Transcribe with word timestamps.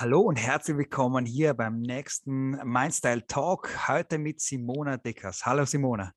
Hallo 0.00 0.20
und 0.20 0.36
herzlich 0.36 0.76
willkommen 0.76 1.26
hier 1.26 1.54
beim 1.54 1.80
nächsten 1.80 2.50
Mindstyle 2.50 3.26
Talk. 3.26 3.88
Heute 3.88 4.18
mit 4.18 4.40
Simona 4.40 4.96
Deckers. 4.96 5.44
Hallo 5.44 5.64
Simona. 5.64 6.12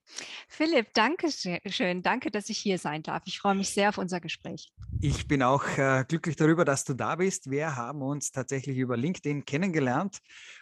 Philipp, 0.47 0.93
danke 0.93 1.29
schön. 1.31 2.03
Danke, 2.03 2.29
dass 2.29 2.49
ich 2.49 2.59
hier 2.59 2.77
sein 2.77 3.01
darf. 3.01 3.23
Ich 3.25 3.39
freue 3.39 3.55
mich 3.55 3.73
sehr 3.73 3.89
auf 3.89 3.97
unser 3.97 4.19
Gespräch. 4.19 4.71
Ich 4.99 5.27
bin 5.27 5.41
auch 5.41 5.65
äh, 5.79 6.05
glücklich 6.07 6.35
darüber, 6.35 6.63
dass 6.63 6.83
du 6.83 6.93
da 6.93 7.15
bist. 7.15 7.49
Wir 7.49 7.75
haben 7.75 8.03
uns 8.03 8.31
tatsächlich 8.31 8.77
über 8.77 8.95
LinkedIn 8.95 9.45
kennengelernt 9.45 10.19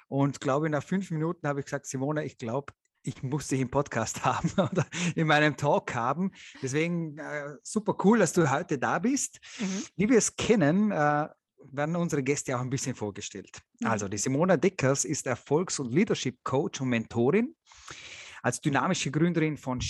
und 0.07 0.39
glaube, 0.39 0.69
nach 0.69 0.83
fünf 0.83 1.11
Minuten 1.11 1.45
habe 1.45 1.59
ich 1.59 1.65
gesagt, 1.65 1.87
Simona, 1.87 2.23
ich 2.23 2.37
glaube, 2.37 2.71
ich 3.03 3.21
muss 3.21 3.47
dich 3.47 3.59
im 3.59 3.69
Podcast 3.69 4.23
haben 4.23 4.49
oder 4.53 4.85
in 5.15 5.27
meinem 5.27 5.57
Talk 5.57 5.93
haben. 5.93 6.31
Deswegen 6.61 7.17
äh, 7.17 7.55
super 7.63 7.97
cool, 8.05 8.19
dass 8.19 8.31
du 8.31 8.49
heute 8.49 8.77
da 8.77 8.99
bist. 8.99 9.41
Mhm. 9.59 9.83
Wie 9.97 10.09
wir 10.09 10.17
es 10.17 10.37
kennen, 10.37 10.91
äh, 10.91 11.27
werden 11.71 11.95
unsere 11.95 12.23
Gäste 12.23 12.55
auch 12.55 12.61
ein 12.61 12.69
bisschen 12.69 12.95
vorgestellt. 12.95 13.61
Mhm. 13.79 13.87
Also 13.87 14.07
die 14.07 14.17
Simona 14.17 14.57
Deckers 14.57 15.05
ist 15.05 15.27
Erfolgs- 15.27 15.79
und 15.79 15.91
Leadership 15.91 16.37
Coach 16.43 16.81
und 16.81 16.89
Mentorin. 16.89 17.55
Als 18.41 18.61
dynamische 18.61 19.11
Gründerin 19.11 19.57
von 19.57 19.81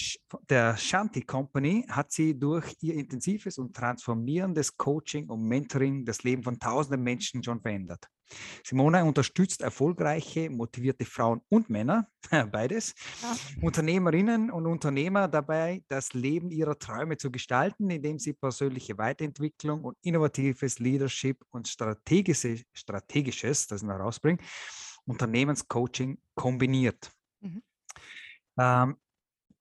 der 0.49 0.75
Shanti 0.75 1.21
Company 1.21 1.85
hat 1.87 2.11
sie 2.11 2.37
durch 2.37 2.75
ihr 2.81 2.95
intensives 2.95 3.59
und 3.59 3.75
transformierendes 3.75 4.75
Coaching 4.75 5.29
und 5.29 5.43
Mentoring 5.43 6.03
das 6.03 6.23
Leben 6.23 6.41
von 6.41 6.59
tausenden 6.59 7.03
Menschen 7.03 7.43
schon 7.43 7.61
verändert. 7.61 8.07
Simona 8.63 9.03
unterstützt 9.03 9.61
erfolgreiche, 9.61 10.49
motivierte 10.49 11.05
Frauen 11.05 11.41
und 11.49 11.69
Männer, 11.69 12.09
beides, 12.51 12.95
ja. 13.21 13.35
Unternehmerinnen 13.61 14.51
und 14.51 14.65
Unternehmer 14.65 15.27
dabei, 15.27 15.83
das 15.87 16.13
Leben 16.13 16.51
ihrer 16.51 16.77
Träume 16.77 17.17
zu 17.17 17.31
gestalten, 17.31 17.89
indem 17.89 18.19
sie 18.19 18.33
persönliche 18.33 18.97
Weiterentwicklung 18.97 19.83
und 19.83 19.97
innovatives 20.01 20.79
Leadership 20.79 21.43
und 21.51 21.67
strategische, 21.67 22.61
strategisches, 22.73 23.67
das 23.67 23.83
wir 23.83 23.93
rausbringen, 23.95 24.41
Unternehmenscoaching 25.05 26.19
kombiniert. 26.35 27.11
Mhm. 27.41 27.63
Ähm, 28.59 28.97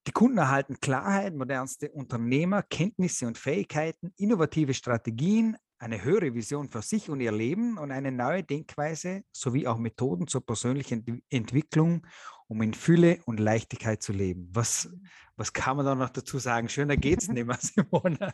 die 0.07 0.11
Kunden 0.11 0.37
erhalten 0.37 0.79
Klarheit, 0.79 1.35
modernste 1.35 1.91
Unternehmer, 1.91 2.63
Kenntnisse 2.63 3.27
und 3.27 3.37
Fähigkeiten, 3.37 4.13
innovative 4.17 4.73
Strategien, 4.73 5.57
eine 5.79 6.03
höhere 6.03 6.33
Vision 6.33 6.69
für 6.69 6.81
sich 6.81 7.09
und 7.09 7.21
ihr 7.21 7.31
Leben 7.31 7.77
und 7.77 7.91
eine 7.91 8.11
neue 8.11 8.43
Denkweise 8.43 9.23
sowie 9.31 9.65
auch 9.65 9.77
Methoden 9.77 10.27
zur 10.27 10.45
persönlichen 10.45 11.23
Entwicklung, 11.29 12.05
um 12.47 12.61
in 12.61 12.73
Fülle 12.73 13.19
und 13.25 13.39
Leichtigkeit 13.39 14.03
zu 14.03 14.11
leben. 14.11 14.49
Was, 14.51 14.89
was 15.37 15.53
kann 15.53 15.77
man 15.77 15.85
da 15.85 15.95
noch 15.95 16.09
dazu 16.09 16.37
sagen? 16.37 16.67
Schöner 16.67 16.97
geht 16.97 17.21
es 17.21 17.29
nicht 17.29 17.47
mehr, 17.47 17.57
Simone. 17.61 18.33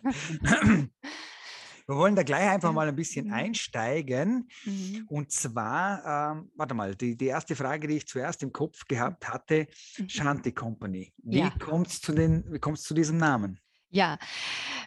Wir 1.87 1.95
wollen 1.95 2.15
da 2.15 2.23
gleich 2.23 2.49
einfach 2.49 2.73
mal 2.73 2.87
ein 2.87 2.95
bisschen 2.95 3.27
mhm. 3.27 3.33
einsteigen. 3.33 4.49
Mhm. 4.65 5.05
Und 5.07 5.31
zwar, 5.31 6.33
ähm, 6.33 6.52
warte 6.55 6.73
mal, 6.73 6.95
die, 6.95 7.15
die 7.15 7.27
erste 7.27 7.55
Frage, 7.55 7.87
die 7.87 7.97
ich 7.97 8.07
zuerst 8.07 8.41
im 8.41 8.52
Kopf 8.52 8.87
gehabt 8.87 9.27
hatte, 9.27 9.67
mhm. 9.99 10.09
Shanti 10.09 10.52
Company. 10.52 11.13
Wie 11.17 11.39
ja. 11.39 11.52
kommt 11.59 11.87
es 11.87 12.02
zu, 12.02 12.13
zu 12.13 12.93
diesem 12.95 13.17
Namen? 13.17 13.59
Ja, 13.95 14.17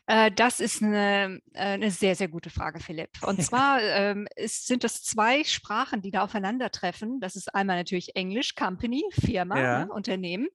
äh, 0.06 0.30
das 0.30 0.60
ist 0.60 0.82
eine, 0.82 1.40
äh, 1.54 1.60
eine, 1.60 1.90
sehr, 1.90 2.14
sehr 2.14 2.28
gute 2.28 2.50
Frage, 2.50 2.78
Philipp. 2.78 3.08
Und 3.26 3.42
zwar 3.42 3.80
ähm, 3.80 4.28
ist, 4.36 4.66
sind 4.66 4.84
das 4.84 5.02
zwei 5.02 5.44
Sprachen, 5.44 6.02
die 6.02 6.10
da 6.10 6.24
aufeinandertreffen. 6.24 7.18
Das 7.18 7.34
ist 7.34 7.54
einmal 7.54 7.78
natürlich 7.78 8.16
Englisch, 8.16 8.54
Company, 8.54 9.02
Firma, 9.12 9.58
ja. 9.58 9.84
ne, 9.86 9.90
Unternehmen. 9.90 10.48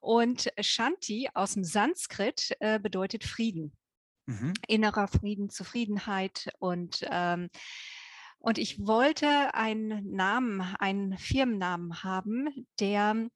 Und 0.00 0.52
Shanti 0.58 1.28
aus 1.32 1.54
dem 1.54 1.62
Sanskrit 1.62 2.56
äh, 2.58 2.80
bedeutet 2.80 3.22
Frieden. 3.22 3.72
Mhm. 4.26 4.52
Innerer 4.66 5.06
Frieden, 5.06 5.48
Zufriedenheit 5.48 6.52
und 6.58 7.06
ähm, 7.08 7.50
und 8.40 8.58
ich 8.58 8.84
wollte 8.84 9.54
einen 9.54 10.16
Namen, 10.16 10.60
einen 10.80 11.16
Firmennamen 11.16 12.02
haben, 12.02 12.66
der 12.80 13.28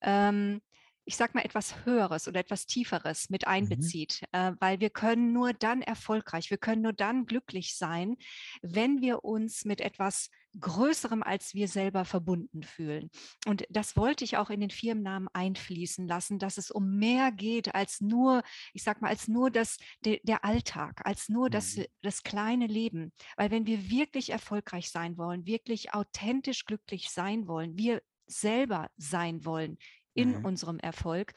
ähm, 0.00 0.60
ich 1.08 1.16
sag 1.16 1.34
mal, 1.34 1.42
etwas 1.42 1.86
Höheres 1.86 2.28
oder 2.28 2.38
etwas 2.38 2.66
Tieferes 2.66 3.30
mit 3.30 3.46
mhm. 3.46 3.52
einbezieht, 3.52 4.20
mhm. 4.32 4.38
äh, 4.38 4.52
weil 4.60 4.80
wir 4.80 4.90
können 4.90 5.32
nur 5.32 5.54
dann 5.54 5.80
erfolgreich, 5.80 6.50
wir 6.50 6.58
können 6.58 6.82
nur 6.82 6.92
dann 6.92 7.24
glücklich 7.24 7.76
sein, 7.76 8.16
wenn 8.60 9.00
wir 9.00 9.24
uns 9.24 9.64
mit 9.64 9.80
etwas 9.80 10.28
Größerem 10.60 11.22
als 11.22 11.54
wir 11.54 11.66
selber 11.66 12.04
verbunden 12.04 12.62
fühlen. 12.62 13.10
Und 13.46 13.64
das 13.70 13.96
wollte 13.96 14.24
ich 14.24 14.36
auch 14.36 14.50
in 14.50 14.60
den 14.60 14.70
Firmennamen 14.70 15.28
einfließen 15.32 16.06
lassen, 16.06 16.38
dass 16.38 16.58
es 16.58 16.70
um 16.70 16.98
mehr 16.98 17.32
geht 17.32 17.74
als 17.74 18.02
nur, 18.02 18.42
ich 18.74 18.82
sag 18.82 19.00
mal, 19.00 19.08
als 19.08 19.28
nur 19.28 19.50
das, 19.50 19.78
de, 20.04 20.20
der 20.24 20.44
Alltag, 20.44 21.00
als 21.04 21.30
nur 21.30 21.48
das, 21.48 21.76
mhm. 21.76 21.86
das 22.02 22.22
kleine 22.22 22.66
Leben. 22.66 23.12
Weil 23.36 23.50
wenn 23.50 23.66
wir 23.66 23.88
wirklich 23.88 24.28
erfolgreich 24.28 24.90
sein 24.90 25.16
wollen, 25.16 25.46
wirklich 25.46 25.94
authentisch 25.94 26.66
glücklich 26.66 27.08
sein 27.10 27.46
wollen, 27.46 27.78
wir 27.78 28.02
selber 28.26 28.90
sein 28.96 29.44
wollen, 29.44 29.78
in 30.18 30.38
mhm. 30.38 30.44
unserem 30.44 30.78
Erfolg, 30.78 31.34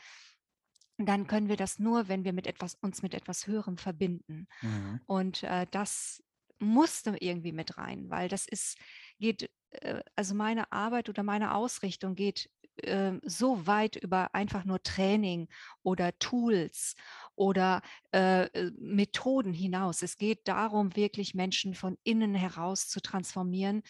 dann 0.97 1.27
können 1.27 1.49
wir 1.49 1.57
das 1.57 1.79
nur, 1.79 2.07
wenn 2.07 2.23
wir 2.23 2.33
mit 2.33 2.47
etwas, 2.47 2.75
uns 2.75 3.01
mit 3.01 3.13
etwas 3.13 3.47
Höherem 3.47 3.77
verbinden. 3.77 4.47
Mhm. 4.61 5.01
Und 5.05 5.43
äh, 5.43 5.65
das 5.71 6.23
musste 6.59 7.15
irgendwie 7.19 7.51
mit 7.51 7.77
rein, 7.77 8.09
weil 8.09 8.27
das 8.27 8.47
ist, 8.47 8.77
geht, 9.19 9.49
äh, 9.71 10.01
also 10.15 10.35
meine 10.35 10.71
Arbeit 10.71 11.09
oder 11.09 11.23
meine 11.23 11.55
Ausrichtung 11.55 12.15
geht 12.15 12.49
äh, 12.77 13.13
so 13.23 13.65
weit 13.67 13.95
über 13.95 14.33
einfach 14.33 14.63
nur 14.63 14.81
Training 14.83 15.47
oder 15.83 16.17
Tools 16.19 16.95
oder 17.35 17.81
äh, 18.13 18.43
äh, 18.45 18.71
Methoden 18.79 19.53
hinaus. 19.53 20.01
Es 20.03 20.17
geht 20.17 20.47
darum, 20.47 20.95
wirklich 20.95 21.33
Menschen 21.33 21.73
von 21.73 21.97
innen 22.03 22.35
heraus 22.35 22.87
zu 22.87 23.01
transformieren 23.01 23.81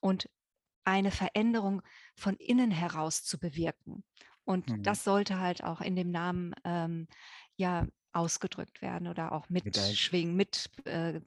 und 0.00 0.28
eine 0.84 1.10
Veränderung 1.10 1.82
von 2.16 2.36
innen 2.36 2.70
heraus 2.70 3.22
zu 3.24 3.38
bewirken. 3.38 4.04
Und 4.44 4.68
mhm. 4.68 4.82
das 4.82 5.04
sollte 5.04 5.38
halt 5.38 5.62
auch 5.62 5.80
in 5.80 5.96
dem 5.96 6.10
Namen 6.10 6.54
ähm, 6.64 7.06
ja 7.56 7.86
ausgedrückt 8.12 8.82
werden 8.82 9.08
oder 9.08 9.32
auch 9.32 9.48
mitschwingen, 9.48 10.36
mit, 10.36 10.70
äh, 10.84 11.20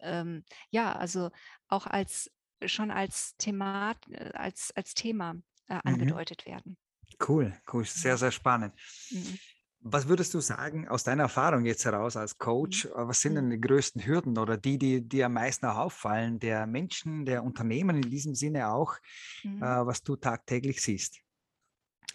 ähm, 0.00 0.44
ja, 0.70 0.92
also 0.96 1.30
auch 1.68 1.86
als 1.86 2.30
schon 2.64 2.90
als 2.90 3.36
Thema, 3.36 3.94
äh, 4.10 4.30
als, 4.32 4.72
als 4.74 4.94
Thema 4.94 5.36
äh, 5.68 5.74
mhm. 5.74 5.80
angedeutet 5.84 6.46
werden. 6.46 6.78
Cool, 7.26 7.54
cool, 7.72 7.84
sehr, 7.84 8.16
sehr 8.16 8.32
spannend. 8.32 8.74
Mhm. 9.10 9.38
Was 9.80 10.08
würdest 10.08 10.34
du 10.34 10.40
sagen 10.40 10.88
aus 10.88 11.04
deiner 11.04 11.24
Erfahrung 11.24 11.64
jetzt 11.64 11.84
heraus 11.84 12.16
als 12.16 12.38
Coach? 12.38 12.86
Mhm. 12.86 12.90
Äh, 12.92 13.08
was 13.08 13.20
sind 13.20 13.34
denn 13.34 13.46
mhm. 13.46 13.50
die 13.50 13.60
größten 13.60 14.06
Hürden 14.06 14.38
oder 14.38 14.56
die, 14.56 14.78
die 14.78 15.06
dir 15.06 15.26
am 15.26 15.34
meisten 15.34 15.66
auch 15.66 15.76
auffallen, 15.76 16.38
der 16.38 16.66
Menschen, 16.66 17.26
der 17.26 17.44
Unternehmen 17.44 18.02
in 18.02 18.10
diesem 18.10 18.34
Sinne 18.34 18.70
auch, 18.70 18.96
mhm. 19.44 19.62
äh, 19.62 19.86
was 19.86 20.02
du 20.02 20.16
tagtäglich 20.16 20.80
siehst? 20.80 21.20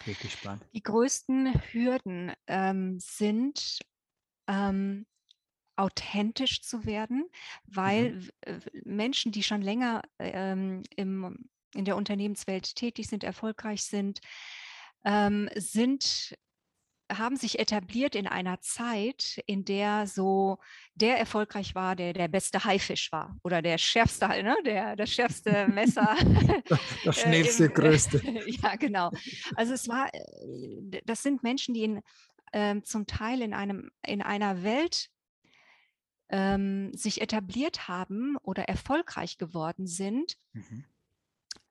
Bin 0.04 0.16
gespannt. 0.20 0.62
Die 0.72 0.82
größten 0.82 1.54
Hürden 1.72 2.32
ähm, 2.46 2.98
sind 2.98 3.80
ähm, 4.48 5.06
authentisch 5.76 6.62
zu 6.62 6.84
werden, 6.84 7.28
weil 7.66 8.14
mhm. 8.14 8.30
Menschen, 8.84 9.32
die 9.32 9.42
schon 9.42 9.62
länger 9.62 10.02
ähm, 10.18 10.82
im, 10.96 11.48
in 11.74 11.84
der 11.84 11.96
Unternehmenswelt 11.96 12.74
tätig 12.76 13.08
sind, 13.08 13.24
erfolgreich 13.24 13.82
sind, 13.84 14.20
ähm, 15.04 15.48
sind 15.54 16.36
haben 17.10 17.36
sich 17.36 17.58
etabliert 17.58 18.14
in 18.14 18.26
einer 18.26 18.60
Zeit, 18.60 19.42
in 19.46 19.64
der 19.64 20.06
so 20.06 20.58
der 20.94 21.18
erfolgreich 21.18 21.74
war, 21.74 21.96
der 21.96 22.12
der 22.12 22.28
beste 22.28 22.64
Haifisch 22.64 23.12
war 23.12 23.36
oder 23.42 23.62
der 23.62 23.78
schärfste, 23.78 24.28
ne, 24.28 24.56
der 24.64 24.96
das 24.96 25.10
schärfste 25.10 25.68
Messer. 25.68 26.16
das 27.04 27.20
schnellste, 27.20 27.66
äh, 27.66 27.68
größte. 27.68 28.22
ja, 28.46 28.76
genau. 28.76 29.10
Also 29.56 29.74
es 29.74 29.88
war, 29.88 30.12
äh, 30.14 31.00
das 31.04 31.22
sind 31.22 31.42
Menschen, 31.42 31.74
die 31.74 31.84
in, 31.84 32.02
äh, 32.52 32.80
zum 32.82 33.06
Teil 33.06 33.42
in 33.42 33.54
einem 33.54 33.90
in 34.06 34.22
einer 34.22 34.62
Welt 34.62 35.10
ähm, 36.30 36.92
sich 36.94 37.20
etabliert 37.20 37.88
haben 37.88 38.36
oder 38.42 38.64
erfolgreich 38.64 39.38
geworden 39.38 39.86
sind, 39.86 40.38
mhm. 40.52 40.84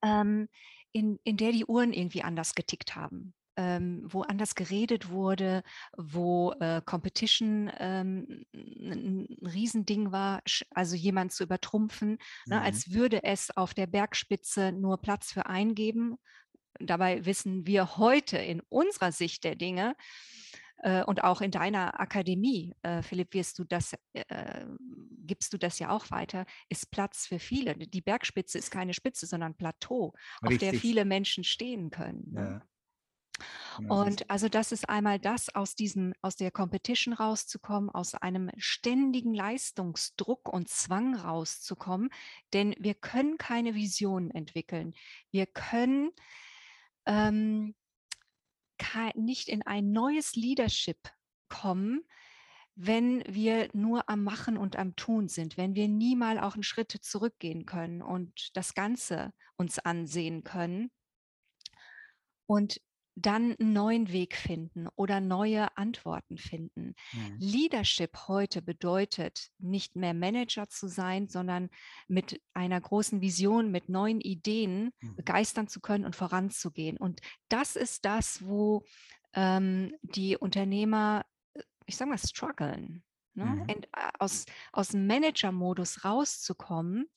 ähm, 0.04 0.50
in, 0.92 1.20
in 1.24 1.38
der 1.38 1.52
die 1.52 1.66
Uhren 1.66 1.94
irgendwie 1.94 2.22
anders 2.22 2.54
getickt 2.54 2.96
haben 2.96 3.34
ähm, 3.58 4.02
wo 4.06 4.22
anders 4.22 4.56
geredet 4.56 5.10
wurde, 5.10 5.64
wo 5.98 6.54
äh, 6.60 6.82
Competition 6.86 7.72
ähm, 7.78 8.46
ein, 8.54 9.28
Riesending 9.42 10.12
war, 10.12 10.42
also 10.72 10.96
jemand 10.96 11.32
zu 11.32 11.44
übertrumpfen, 11.44 12.18
ne, 12.46 12.58
mhm. 12.58 12.62
als 12.62 12.92
würde 12.92 13.24
es 13.24 13.56
auf 13.56 13.74
der 13.74 13.88
Bergspitze 13.88 14.72
nur 14.72 15.02
Platz 15.02 15.32
für 15.32 15.46
einen 15.48 15.76
geben. 15.76 16.18
Dabei 16.80 17.26
wissen 17.26 17.68
wir 17.68 17.98
heute 17.98 18.38
in 18.38 18.62
unserer 18.70 19.12
Sicht 19.12 19.44
der 19.44 19.56
Dinge, 19.56 19.96
äh, 20.82 21.04
und 21.04 21.24
auch 21.24 21.42
in 21.42 21.52
deiner 21.52 22.00
Akademie, 22.00 22.74
äh, 22.82 23.02
Philipp, 23.02 23.34
wirst 23.34 23.60
du 23.60 23.64
das, 23.64 23.94
äh, 24.14 24.66
gibst 25.26 25.54
du 25.54 25.58
das 25.58 25.80
ja 25.80 25.90
auch 25.90 26.10
weiter, 26.10 26.46
ist 26.70 26.92
Platz 26.92 27.28
für 27.28 27.40
viele. 27.40 27.76
Die 27.76 28.02
Bergspitze 28.02 28.58
ist 28.58 28.72
keine 28.72 28.94
Spitze, 28.94 29.28
sondern 29.28 29.56
Plateau, 29.56 30.14
Richtig. 30.44 30.44
auf 30.44 30.58
der 30.58 30.80
viele 30.80 31.06
Menschen 31.06 31.44
stehen 31.44 31.92
können. 31.92 32.32
Ne? 32.32 32.42
Ja. 32.42 32.68
Und 33.88 34.30
also 34.30 34.50
das 34.50 34.72
ist 34.72 34.90
einmal 34.90 35.20
das, 35.20 35.54
aus 35.54 35.76
diesem, 35.76 36.14
aus 36.22 36.36
der 36.36 36.52
Competition 36.52 37.14
rauszukommen, 37.14 37.90
aus 37.90 38.16
einem 38.16 38.52
ständigen 38.58 39.34
Leistungsdruck 39.34 40.50
und 40.50 40.70
Zwang 40.70 41.16
rauszukommen, 41.16 42.10
denn 42.54 42.76
wir 42.80 42.94
können 42.94 43.38
keine 43.38 43.76
Vision 43.76 44.32
entwickeln. 44.32 44.94
Wir 45.32 45.46
können 45.46 46.12
ähm, 47.06 47.76
nicht 49.16 49.48
in 49.48 49.62
ein 49.62 49.92
neues 49.92 50.36
Leadership 50.36 50.98
kommen, 51.50 52.04
wenn 52.76 53.24
wir 53.28 53.70
nur 53.74 54.10
am 54.10 54.24
Machen 54.24 54.58
und 54.58 54.76
am 54.76 54.96
Tun 54.96 55.28
sind, 55.28 55.58
wenn 55.58 55.76
wir 55.76 55.88
nie 55.88 56.16
mal 56.16 56.40
auch 56.40 56.56
einen 56.56 56.64
Schritt 56.64 56.92
zurückgehen 56.92 57.66
können 57.66 58.02
und 58.02 58.56
das 58.56 58.74
Ganze 58.74 59.34
uns 59.56 59.78
ansehen 59.78 60.44
können. 60.44 60.90
Und 62.48 62.82
dann 63.16 63.56
einen 63.60 63.74
neuen 63.74 64.12
Weg 64.12 64.36
finden 64.36 64.88
oder 64.96 65.20
neue 65.20 65.76
Antworten 65.78 66.38
finden. 66.38 66.96
Mhm. 67.12 67.36
Leadership 67.40 68.18
heute 68.28 68.62
bedeutet, 68.62 69.50
nicht 69.58 69.96
mehr 69.96 70.14
Manager 70.14 70.70
zu 70.70 70.88
sein, 70.88 71.28
sondern 71.28 71.70
mit 72.08 72.42
einer 72.54 72.80
großen 72.80 73.22
Vision, 73.22 73.72
mit 73.72 73.90
neuen 73.90 74.22
Ideen 74.22 74.92
mhm. 75.02 75.16
begeistern 75.16 75.68
zu 75.68 75.82
können 75.82 76.06
und 76.06 76.16
voranzugehen. 76.16 76.98
Und 76.98 77.22
das 77.50 77.76
ist 77.76 78.06
das, 78.06 78.46
wo 78.46 78.84
ähm, 79.34 79.94
die 80.02 80.38
Unternehmer, 80.38 81.26
ich 81.86 81.98
sage 81.98 82.12
mal, 82.12 82.18
strugglen. 82.18 83.04
Ne? 83.34 83.46
Mhm. 83.46 83.62
Und, 83.62 83.86
äh, 83.86 84.10
aus, 84.20 84.46
aus 84.72 84.90
dem 84.90 85.08
Manager-Modus 85.08 86.06
rauszukommen, 86.06 87.10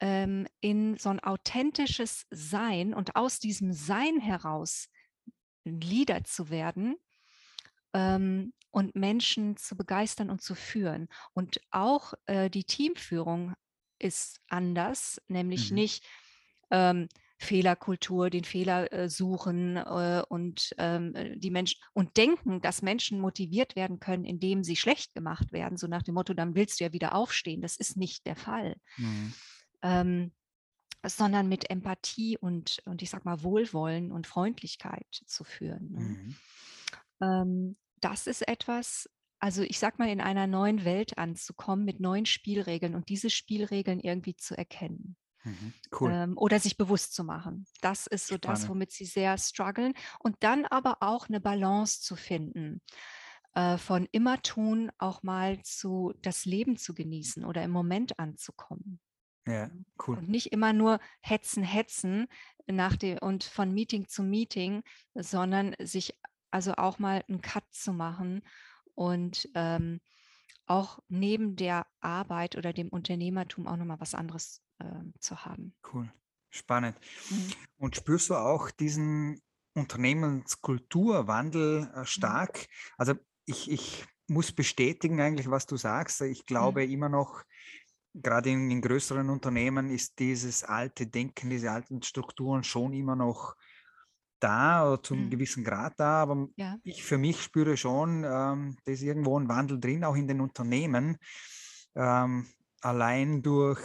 ähm, 0.00 0.46
in 0.60 0.96
so 0.96 1.08
ein 1.08 1.20
authentisches 1.20 2.26
Sein 2.30 2.94
und 2.94 3.16
aus 3.16 3.38
diesem 3.38 3.72
Sein 3.72 4.20
heraus 4.20 4.88
Leader 5.64 6.24
zu 6.24 6.50
werden 6.50 6.96
ähm, 7.92 8.52
und 8.70 8.94
Menschen 8.94 9.56
zu 9.56 9.76
begeistern 9.76 10.30
und 10.30 10.42
zu 10.42 10.54
führen. 10.54 11.08
Und 11.32 11.60
auch 11.70 12.14
äh, 12.26 12.50
die 12.50 12.64
Teamführung 12.64 13.54
ist 13.98 14.40
anders, 14.48 15.20
nämlich 15.28 15.70
mhm. 15.70 15.74
nicht 15.76 16.04
ähm, 16.70 17.08
Fehlerkultur, 17.38 18.30
den 18.30 18.44
Fehler 18.44 18.92
äh, 18.92 19.08
suchen 19.08 19.76
äh, 19.76 20.22
und 20.28 20.74
ähm, 20.78 21.14
die 21.36 21.50
Menschen 21.50 21.80
und 21.92 22.16
denken, 22.16 22.60
dass 22.60 22.82
Menschen 22.82 23.20
motiviert 23.20 23.76
werden 23.76 24.00
können, 24.00 24.24
indem 24.24 24.64
sie 24.64 24.76
schlecht 24.76 25.14
gemacht 25.14 25.52
werden, 25.52 25.76
so 25.76 25.86
nach 25.86 26.02
dem 26.02 26.14
Motto, 26.14 26.34
dann 26.34 26.54
willst 26.54 26.80
du 26.80 26.84
ja 26.84 26.92
wieder 26.92 27.14
aufstehen. 27.14 27.60
Das 27.60 27.76
ist 27.76 27.96
nicht 27.96 28.26
der 28.26 28.36
Fall. 28.36 28.76
Mhm. 28.96 29.34
Ähm, 29.82 30.32
sondern 31.08 31.48
mit 31.48 31.70
Empathie 31.70 32.38
und, 32.38 32.82
und 32.86 33.02
ich 33.02 33.10
sag 33.10 33.24
mal 33.24 33.42
Wohlwollen 33.42 34.12
und 34.12 34.26
Freundlichkeit 34.26 35.22
zu 35.26 35.44
führen. 35.44 35.90
Ne? 35.92 36.00
Mhm. 36.00 36.36
Ähm, 37.20 37.76
das 38.00 38.26
ist 38.26 38.46
etwas, 38.46 39.08
also 39.38 39.62
ich 39.62 39.78
sag 39.78 39.98
mal, 39.98 40.08
in 40.08 40.20
einer 40.20 40.46
neuen 40.46 40.84
Welt 40.84 41.18
anzukommen 41.18 41.84
mit 41.84 42.00
neuen 42.00 42.26
Spielregeln 42.26 42.94
und 42.94 43.08
diese 43.08 43.30
Spielregeln 43.30 44.00
irgendwie 44.00 44.36
zu 44.36 44.56
erkennen. 44.56 45.16
Mhm, 45.44 45.74
cool. 46.00 46.10
Ähm, 46.12 46.38
oder 46.38 46.58
sich 46.58 46.76
bewusst 46.76 47.14
zu 47.14 47.22
machen. 47.22 47.66
Das 47.82 48.06
ist 48.06 48.26
so 48.26 48.36
Spannend. 48.36 48.58
das, 48.58 48.68
womit 48.68 48.92
sie 48.92 49.04
sehr 49.04 49.36
strugglen. 49.36 49.92
Und 50.18 50.36
dann 50.40 50.64
aber 50.64 50.98
auch 51.00 51.28
eine 51.28 51.40
Balance 51.40 52.00
zu 52.00 52.16
finden 52.16 52.80
äh, 53.54 53.76
von 53.76 54.08
immer 54.10 54.40
tun, 54.42 54.90
auch 54.98 55.22
mal 55.22 55.62
zu 55.62 56.14
das 56.22 56.44
Leben 56.44 56.76
zu 56.76 56.94
genießen 56.94 57.44
oder 57.44 57.62
im 57.62 57.70
Moment 57.70 58.18
anzukommen. 58.18 59.00
Ja, 59.46 59.70
cool. 60.06 60.18
Und 60.18 60.28
nicht 60.28 60.52
immer 60.52 60.72
nur 60.72 61.00
hetzen, 61.20 61.62
hetzen 61.62 62.26
nach 62.66 62.96
dem, 62.96 63.18
und 63.18 63.44
von 63.44 63.72
Meeting 63.72 64.08
zu 64.08 64.22
Meeting, 64.22 64.82
sondern 65.14 65.74
sich 65.80 66.18
also 66.50 66.74
auch 66.74 66.98
mal 66.98 67.24
einen 67.28 67.42
Cut 67.42 67.64
zu 67.72 67.92
machen 67.92 68.42
und 68.94 69.48
ähm, 69.54 70.00
auch 70.66 70.98
neben 71.08 71.56
der 71.56 71.86
Arbeit 72.00 72.56
oder 72.56 72.72
dem 72.72 72.88
Unternehmertum 72.88 73.66
auch 73.66 73.76
nochmal 73.76 74.00
was 74.00 74.14
anderes 74.14 74.62
äh, 74.78 75.02
zu 75.20 75.44
haben. 75.44 75.74
Cool, 75.92 76.10
spannend. 76.50 76.96
Mhm. 77.30 77.52
Und 77.76 77.96
spürst 77.96 78.30
du 78.30 78.36
auch 78.36 78.70
diesen 78.70 79.42
Unternehmenskulturwandel 79.74 81.92
äh, 81.94 82.00
mhm. 82.00 82.06
stark? 82.06 82.60
Mhm. 82.60 82.94
Also 82.96 83.14
ich, 83.44 83.70
ich 83.70 84.06
muss 84.26 84.52
bestätigen 84.52 85.20
eigentlich, 85.20 85.50
was 85.50 85.66
du 85.66 85.76
sagst. 85.76 86.22
Ich 86.22 86.46
glaube 86.46 86.86
mhm. 86.86 86.92
immer 86.92 87.10
noch, 87.10 87.42
gerade 88.14 88.50
in, 88.50 88.70
in, 88.70 88.80
größeren 88.80 89.28
Unternehmen 89.28 89.90
ist 89.90 90.18
dieses 90.18 90.64
alte 90.64 91.06
Denken, 91.06 91.50
diese 91.50 91.70
alten 91.70 92.02
Strukturen 92.02 92.64
schon 92.64 92.92
immer 92.92 93.16
noch 93.16 93.54
da 94.40 94.86
oder 94.86 95.02
zum 95.02 95.24
mhm. 95.24 95.30
gewissen 95.30 95.64
Grad 95.64 95.94
da, 95.98 96.22
aber 96.22 96.48
ja. 96.56 96.76
ich 96.82 97.02
für 97.02 97.18
mich 97.18 97.42
spüre 97.42 97.76
schon, 97.76 98.24
ähm, 98.24 98.76
da 98.84 98.92
ist 98.92 99.02
irgendwo 99.02 99.38
ein 99.38 99.48
Wandel 99.48 99.80
drin, 99.80 100.04
auch 100.04 100.16
in 100.16 100.28
den 100.28 100.40
Unternehmen. 100.40 101.16
Ähm, 101.94 102.46
allein 102.80 103.42
durch 103.42 103.80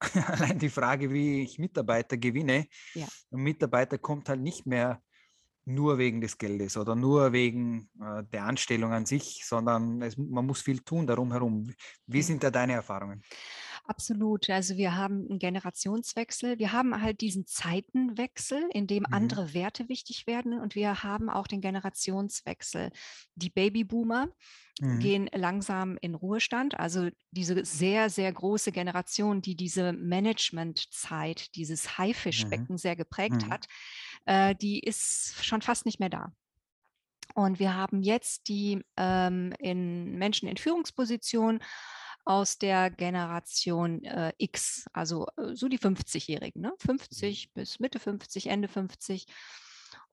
allein 0.28 0.58
die 0.58 0.68
Frage, 0.68 1.10
wie 1.10 1.42
ich 1.42 1.58
Mitarbeiter 1.58 2.16
gewinne. 2.16 2.66
Ja. 2.94 3.06
Und 3.30 3.42
Mitarbeiter 3.42 3.98
kommt 3.98 4.28
halt 4.28 4.40
nicht 4.40 4.66
mehr 4.66 5.02
nur 5.66 5.98
wegen 5.98 6.20
des 6.20 6.38
Geldes 6.38 6.76
oder 6.76 6.94
nur 6.94 7.32
wegen 7.32 7.90
äh, 8.00 8.22
der 8.32 8.44
Anstellung 8.44 8.92
an 8.92 9.04
sich, 9.04 9.42
sondern 9.44 10.00
es, 10.00 10.16
man 10.16 10.46
muss 10.46 10.62
viel 10.62 10.80
tun 10.80 11.06
darum 11.06 11.32
herum. 11.32 11.72
Wie 12.06 12.22
sind 12.22 12.42
da 12.42 12.50
deine 12.50 12.74
Erfahrungen? 12.74 13.22
Absolut. 13.84 14.50
Also 14.50 14.76
wir 14.76 14.96
haben 14.96 15.26
einen 15.28 15.38
Generationswechsel. 15.38 16.58
Wir 16.58 16.72
haben 16.72 17.00
halt 17.00 17.20
diesen 17.20 17.46
Zeitenwechsel, 17.46 18.68
in 18.72 18.86
dem 18.86 19.04
mhm. 19.08 19.14
andere 19.14 19.54
Werte 19.54 19.88
wichtig 19.88 20.26
werden. 20.26 20.58
Und 20.58 20.74
wir 20.74 21.02
haben 21.02 21.28
auch 21.28 21.46
den 21.46 21.60
Generationswechsel. 21.60 22.90
Die 23.36 23.50
Babyboomer 23.50 24.28
mhm. 24.80 24.98
gehen 24.98 25.30
langsam 25.32 25.98
in 26.00 26.14
Ruhestand. 26.14 26.78
Also 26.78 27.10
diese 27.30 27.64
sehr, 27.64 28.10
sehr 28.10 28.32
große 28.32 28.72
Generation, 28.72 29.40
die 29.40 29.56
diese 29.56 29.92
Managementzeit, 29.92 31.54
dieses 31.54 31.98
Haifischbecken 31.98 32.74
mhm. 32.74 32.78
sehr 32.78 32.96
geprägt 32.96 33.46
mhm. 33.46 33.50
hat, 33.50 33.66
äh, 34.26 34.54
die 34.54 34.80
ist 34.80 35.34
schon 35.42 35.62
fast 35.62 35.86
nicht 35.86 36.00
mehr 36.00 36.10
da. 36.10 36.32
Und 37.34 37.58
wir 37.58 37.74
haben 37.74 38.02
jetzt 38.02 38.48
die 38.48 38.84
ähm, 38.96 39.52
in 39.58 40.16
Menschen 40.16 40.48
in 40.48 40.56
Führungspositionen 40.56 41.62
aus 42.24 42.58
der 42.58 42.90
Generation 42.90 44.04
äh, 44.04 44.32
X, 44.38 44.86
also 44.92 45.26
äh, 45.36 45.54
so 45.54 45.68
die 45.68 45.78
50-Jährigen, 45.78 46.60
ne? 46.60 46.72
50 46.78 47.48
mhm. 47.48 47.60
bis 47.60 47.78
Mitte 47.78 47.98
50, 47.98 48.48
Ende 48.48 48.68
50. 48.68 49.26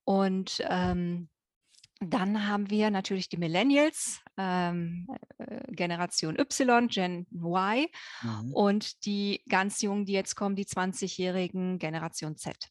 Und 0.05 0.61
ähm, 0.67 1.29
dann 1.99 2.47
haben 2.47 2.69
wir 2.69 2.91
natürlich 2.91 3.29
die 3.29 3.37
Millennials, 3.37 4.19
ähm, 4.37 5.07
äh, 5.37 5.61
Generation 5.71 6.37
Y, 6.37 6.87
Gen 6.87 7.25
Y 7.31 7.87
mhm. 8.21 8.53
und 8.53 9.05
die 9.05 9.41
ganz 9.49 9.81
Jungen, 9.81 10.05
die 10.05 10.13
jetzt 10.13 10.35
kommen, 10.35 10.55
die 10.55 10.65
20-jährigen 10.65 11.79
Generation 11.79 12.35
Z. 12.35 12.69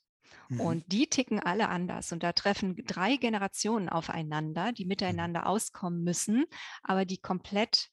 Mhm. 0.49 0.61
Und 0.61 0.93
die 0.93 1.07
ticken 1.07 1.41
alle 1.41 1.69
anders. 1.69 2.12
Und 2.12 2.23
da 2.23 2.33
treffen 2.33 2.77
drei 2.87 3.17
Generationen 3.17 3.89
aufeinander, 3.89 4.73
die 4.73 4.85
mhm. 4.85 4.89
miteinander 4.89 5.47
auskommen 5.47 6.03
müssen, 6.05 6.45
aber 6.83 7.05
die 7.05 7.19
komplett 7.19 7.91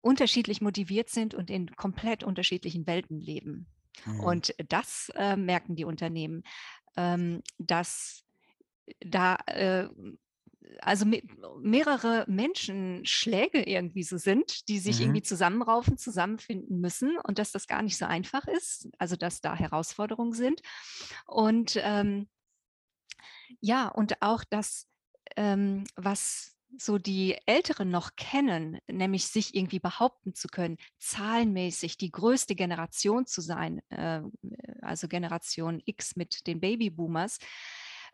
unterschiedlich 0.00 0.60
motiviert 0.60 1.10
sind 1.10 1.34
und 1.34 1.50
in 1.50 1.74
komplett 1.76 2.24
unterschiedlichen 2.24 2.86
Welten 2.86 3.20
leben. 3.20 3.66
Mhm. 4.04 4.20
Und 4.20 4.54
das 4.68 5.10
äh, 5.14 5.36
merken 5.36 5.76
die 5.76 5.84
Unternehmen, 5.84 6.42
ähm, 6.96 7.42
dass 7.58 8.24
da 9.00 9.36
äh, 9.46 9.88
also 10.80 11.06
mehrere 11.60 12.24
Menschenschläge 12.28 13.62
irgendwie 13.62 14.02
so 14.02 14.18
sind, 14.18 14.68
die 14.68 14.78
sich 14.78 14.98
mhm. 14.98 15.02
irgendwie 15.02 15.22
zusammenraufen, 15.22 15.98
zusammenfinden 15.98 16.80
müssen 16.80 17.18
und 17.18 17.38
dass 17.38 17.52
das 17.52 17.66
gar 17.66 17.82
nicht 17.82 17.96
so 17.96 18.04
einfach 18.06 18.46
ist, 18.46 18.88
also 18.98 19.16
dass 19.16 19.40
da 19.40 19.54
Herausforderungen 19.54 20.32
sind. 20.32 20.60
Und 21.26 21.78
ähm, 21.82 22.28
ja, 23.60 23.88
und 23.88 24.22
auch 24.22 24.44
das, 24.44 24.86
ähm, 25.36 25.84
was 25.96 26.56
so 26.78 26.98
die 26.98 27.36
Älteren 27.46 27.90
noch 27.90 28.14
kennen, 28.16 28.78
nämlich 28.86 29.26
sich 29.26 29.54
irgendwie 29.54 29.80
behaupten 29.80 30.34
zu 30.34 30.48
können, 30.48 30.76
zahlenmäßig 30.98 31.96
die 31.96 32.10
größte 32.10 32.54
Generation 32.54 33.26
zu 33.26 33.40
sein, 33.40 33.80
äh, 33.90 34.22
also 34.80 35.08
Generation 35.08 35.82
X 35.84 36.16
mit 36.16 36.46
den 36.46 36.60
Babyboomers, 36.60 37.38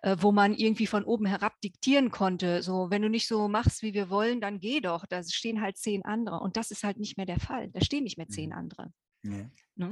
äh, 0.02 0.16
wo 0.20 0.32
man 0.32 0.54
irgendwie 0.54 0.86
von 0.86 1.04
oben 1.04 1.26
herab 1.26 1.60
diktieren 1.60 2.10
konnte, 2.10 2.62
so 2.62 2.90
wenn 2.90 3.02
du 3.02 3.08
nicht 3.08 3.26
so 3.26 3.48
machst, 3.48 3.82
wie 3.82 3.94
wir 3.94 4.10
wollen, 4.10 4.40
dann 4.40 4.60
geh 4.60 4.80
doch. 4.80 5.06
Da 5.06 5.22
stehen 5.22 5.60
halt 5.60 5.76
zehn 5.76 6.04
andere. 6.04 6.40
Und 6.40 6.56
das 6.56 6.70
ist 6.70 6.84
halt 6.84 6.98
nicht 6.98 7.16
mehr 7.16 7.26
der 7.26 7.40
Fall. 7.40 7.70
Da 7.70 7.80
stehen 7.80 8.04
nicht 8.04 8.18
mehr 8.18 8.28
zehn 8.28 8.50
mhm. 8.50 8.56
andere. 8.56 8.92
Ja. 9.22 9.50
Ne? 9.74 9.90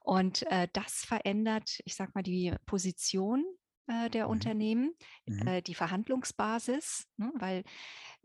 Und 0.00 0.42
äh, 0.50 0.68
das 0.72 1.04
verändert, 1.04 1.80
ich 1.84 1.94
sag 1.94 2.14
mal, 2.14 2.22
die 2.22 2.54
Position 2.66 3.44
äh, 3.86 4.10
der 4.10 4.24
mhm. 4.24 4.30
Unternehmen, 4.30 4.94
mhm. 5.26 5.46
Äh, 5.46 5.62
die 5.62 5.74
Verhandlungsbasis, 5.74 7.06
ne? 7.16 7.32
weil, 7.36 7.64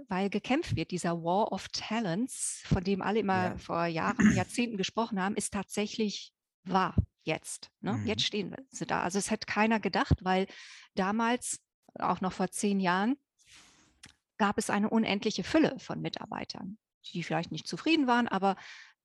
weil 0.08 0.30
gekämpft 0.30 0.76
wird. 0.76 0.92
Dieser 0.92 1.22
War 1.24 1.52
of 1.52 1.68
Talents, 1.70 2.64
von 2.66 2.84
dem 2.84 3.02
alle 3.02 3.20
immer 3.20 3.50
ja. 3.50 3.58
vor 3.58 3.86
Jahren, 3.86 4.36
Jahrzehnten 4.36 4.78
gesprochen 4.78 5.22
haben, 5.22 5.36
ist 5.36 5.54
tatsächlich 5.54 6.34
wahr 6.64 6.96
jetzt. 7.30 7.72
Ne? 7.80 7.94
Mhm. 7.94 8.06
Jetzt 8.06 8.24
stehen 8.24 8.56
sie 8.70 8.86
da. 8.86 9.02
Also 9.02 9.18
es 9.20 9.32
hat 9.32 9.48
keiner 9.48 9.80
gedacht, 9.80 10.24
weil 10.24 10.48
damals 10.96 11.62
auch 11.98 12.22
noch 12.22 12.34
vor 12.34 12.50
zehn 12.50 12.80
Jahren, 12.80 13.18
gab 14.38 14.58
es 14.58 14.70
eine 14.70 14.90
unendliche 14.90 15.44
Fülle 15.44 15.78
von 15.80 16.02
Mitarbeitern, 16.02 16.78
die 17.14 17.24
vielleicht 17.24 17.52
nicht 17.52 17.68
zufrieden 17.68 18.08
waren, 18.08 18.28
aber 18.28 18.56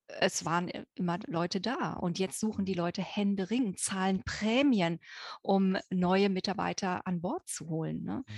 es 0.07 0.45
waren 0.45 0.69
immer 0.95 1.19
Leute 1.27 1.59
da. 1.59 1.93
Und 1.93 2.19
jetzt 2.19 2.39
suchen 2.39 2.65
die 2.65 2.73
Leute 2.73 3.03
händeringend, 3.03 3.79
zahlen 3.79 4.23
Prämien, 4.23 4.99
um 5.41 5.77
neue 5.89 6.29
Mitarbeiter 6.29 7.05
an 7.05 7.21
Bord 7.21 7.47
zu 7.47 7.67
holen. 7.67 8.03
Ne? 8.03 8.23
Mhm. 8.25 8.33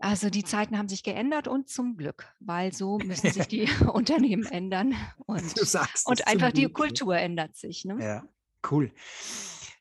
Also 0.00 0.30
die 0.30 0.44
Zeiten 0.44 0.78
haben 0.78 0.88
sich 0.88 1.02
geändert 1.02 1.48
und 1.48 1.68
zum 1.68 1.96
Glück, 1.96 2.32
weil 2.40 2.72
so 2.72 2.98
müssen 2.98 3.30
sich 3.30 3.48
die 3.48 3.68
Unternehmen 3.92 4.46
ändern 4.46 4.94
und, 5.26 5.54
und 6.04 6.26
einfach 6.26 6.52
die 6.52 6.72
Kultur 6.72 7.16
ändert 7.16 7.56
sich. 7.56 7.84
Ne? 7.84 7.96
Ja, 8.00 8.24
cool. 8.70 8.92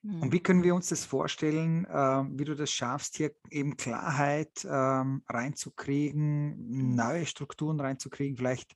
Und 0.04 0.32
wie 0.32 0.40
können 0.40 0.64
wir 0.64 0.74
uns 0.74 0.88
das 0.88 1.04
vorstellen, 1.04 1.86
äh, 1.86 2.24
wie 2.40 2.46
du 2.46 2.56
das 2.56 2.72
schaffst, 2.72 3.18
hier 3.18 3.32
eben 3.50 3.76
Klarheit 3.76 4.66
ähm, 4.70 5.24
reinzukriegen, 5.28 6.96
neue 6.96 7.26
Strukturen 7.26 7.80
reinzukriegen, 7.80 8.38
vielleicht 8.38 8.74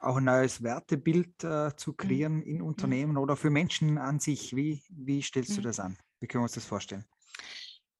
auch 0.00 0.16
ein 0.16 0.24
neues 0.24 0.62
Wertebild 0.62 1.42
äh, 1.42 1.74
zu 1.76 1.90
hm. 1.90 1.96
kreieren 1.96 2.42
in 2.42 2.62
Unternehmen 2.62 3.16
oder 3.16 3.36
für 3.36 3.50
Menschen 3.50 3.98
an 3.98 4.20
sich? 4.20 4.54
Wie, 4.54 4.82
wie 4.90 5.22
stellst 5.22 5.56
du 5.56 5.60
das 5.60 5.80
an? 5.80 5.96
Wie 6.20 6.26
können 6.26 6.42
wir 6.42 6.46
uns 6.46 6.54
das 6.54 6.66
vorstellen? 6.66 7.04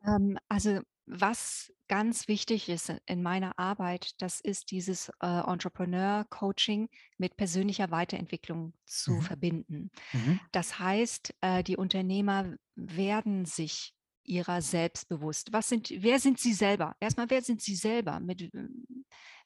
Ähm, 0.05 0.39
also 0.49 0.81
was 1.11 1.73
ganz 1.89 2.29
wichtig 2.29 2.69
ist 2.69 2.95
in 3.07 3.23
meiner 3.23 3.59
Arbeit, 3.59 4.13
das 4.23 4.41
ist 4.41 4.71
dieses 4.71 5.11
äh, 5.21 5.27
Entrepreneur-Coaching 5.27 6.89
mit 7.19 7.37
persönlicher 7.37 7.91
Weiterentwicklung 7.91 8.75
zu 8.87 9.15
mhm. 9.15 9.23
verbinden. 9.23 9.91
Mhm. 10.13 10.41
Das 10.53 10.79
heißt, 10.79 11.35
äh, 11.41 11.65
die 11.65 11.77
Unternehmer 11.77 12.55
werden 12.77 13.45
sich 13.45 13.93
ihrer 14.23 14.63
selbst 14.63 15.09
bewusst. 15.09 15.53
Was 15.53 15.69
sind, 15.69 15.93
wer 15.93 16.21
sind 16.21 16.39
sie 16.39 16.53
selber? 16.53 16.95
Erstmal, 17.01 17.29
wer 17.29 17.43
sind 17.43 17.61
sie 17.61 17.75
selber? 17.75 18.21
Mit 18.21 18.53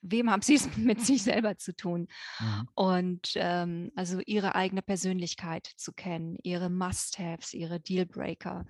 wem 0.02 0.30
haben 0.30 0.42
sie 0.42 0.56
es 0.56 0.68
mit 0.76 1.00
sich 1.00 1.22
selber 1.22 1.56
zu 1.56 1.74
tun? 1.74 2.08
Mhm. 2.38 2.68
Und 2.74 3.32
ähm, 3.36 3.90
also 3.96 4.20
ihre 4.26 4.54
eigene 4.54 4.82
Persönlichkeit 4.82 5.66
zu 5.76 5.92
kennen, 5.92 6.36
ihre 6.42 6.68
Must-Haves, 6.68 7.54
ihre 7.54 7.80
Dealbreaker. 7.80 8.66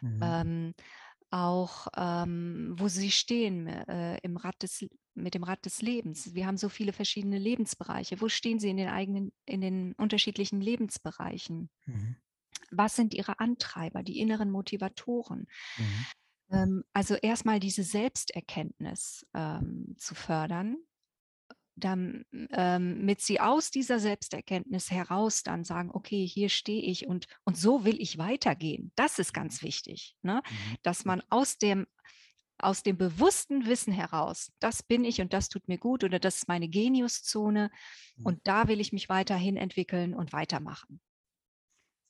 Mhm. 0.00 0.20
Ähm, 0.22 0.74
auch 1.30 1.88
ähm, 1.96 2.74
wo 2.78 2.88
sie 2.88 3.10
stehen 3.10 3.66
äh, 3.66 4.18
im 4.22 4.36
Rad 4.36 4.62
des, 4.62 4.86
mit 5.14 5.34
dem 5.34 5.42
Rad 5.42 5.64
des 5.64 5.82
Lebens. 5.82 6.34
Wir 6.34 6.46
haben 6.46 6.56
so 6.56 6.68
viele 6.68 6.92
verschiedene 6.92 7.38
Lebensbereiche. 7.38 8.20
Wo 8.20 8.28
stehen 8.28 8.58
sie 8.58 8.70
in 8.70 8.76
den 8.76 8.88
eigenen, 8.88 9.32
in 9.44 9.60
den 9.60 9.92
unterschiedlichen 9.94 10.60
Lebensbereichen? 10.60 11.70
Mhm. 11.86 12.16
Was 12.70 12.96
sind 12.96 13.14
ihre 13.14 13.40
Antreiber, 13.40 14.02
die 14.02 14.18
inneren 14.18 14.50
Motivatoren? 14.50 15.46
Mhm. 15.76 16.06
Ähm, 16.50 16.84
also 16.92 17.14
erstmal 17.14 17.60
diese 17.60 17.82
Selbsterkenntnis 17.82 19.26
ähm, 19.34 19.94
zu 19.98 20.14
fördern 20.14 20.76
damit 21.80 22.26
ähm, 22.50 23.14
sie 23.18 23.40
aus 23.40 23.70
dieser 23.70 23.98
Selbsterkenntnis 23.98 24.90
heraus 24.90 25.42
dann 25.42 25.64
sagen, 25.64 25.90
okay, 25.92 26.26
hier 26.26 26.48
stehe 26.48 26.82
ich 26.82 27.06
und, 27.06 27.26
und 27.44 27.56
so 27.56 27.84
will 27.84 28.00
ich 28.00 28.18
weitergehen. 28.18 28.92
Das 28.96 29.18
ist 29.18 29.32
ganz 29.32 29.62
mhm. 29.62 29.66
wichtig, 29.66 30.16
ne? 30.22 30.42
Mhm. 30.44 30.76
dass 30.82 31.04
man 31.04 31.22
aus 31.30 31.58
dem, 31.58 31.86
aus 32.58 32.82
dem 32.82 32.98
bewussten 32.98 33.66
Wissen 33.66 33.92
heraus, 33.92 34.50
das 34.58 34.82
bin 34.82 35.04
ich 35.04 35.20
und 35.20 35.32
das 35.32 35.48
tut 35.48 35.68
mir 35.68 35.78
gut 35.78 36.04
oder 36.04 36.18
das 36.18 36.38
ist 36.38 36.48
meine 36.48 36.68
Geniuszone 36.68 37.70
und 38.24 38.40
da 38.44 38.66
will 38.66 38.80
ich 38.80 38.92
mich 38.92 39.08
weiterhin 39.08 39.56
entwickeln 39.56 40.14
und 40.14 40.32
weitermachen. 40.32 41.00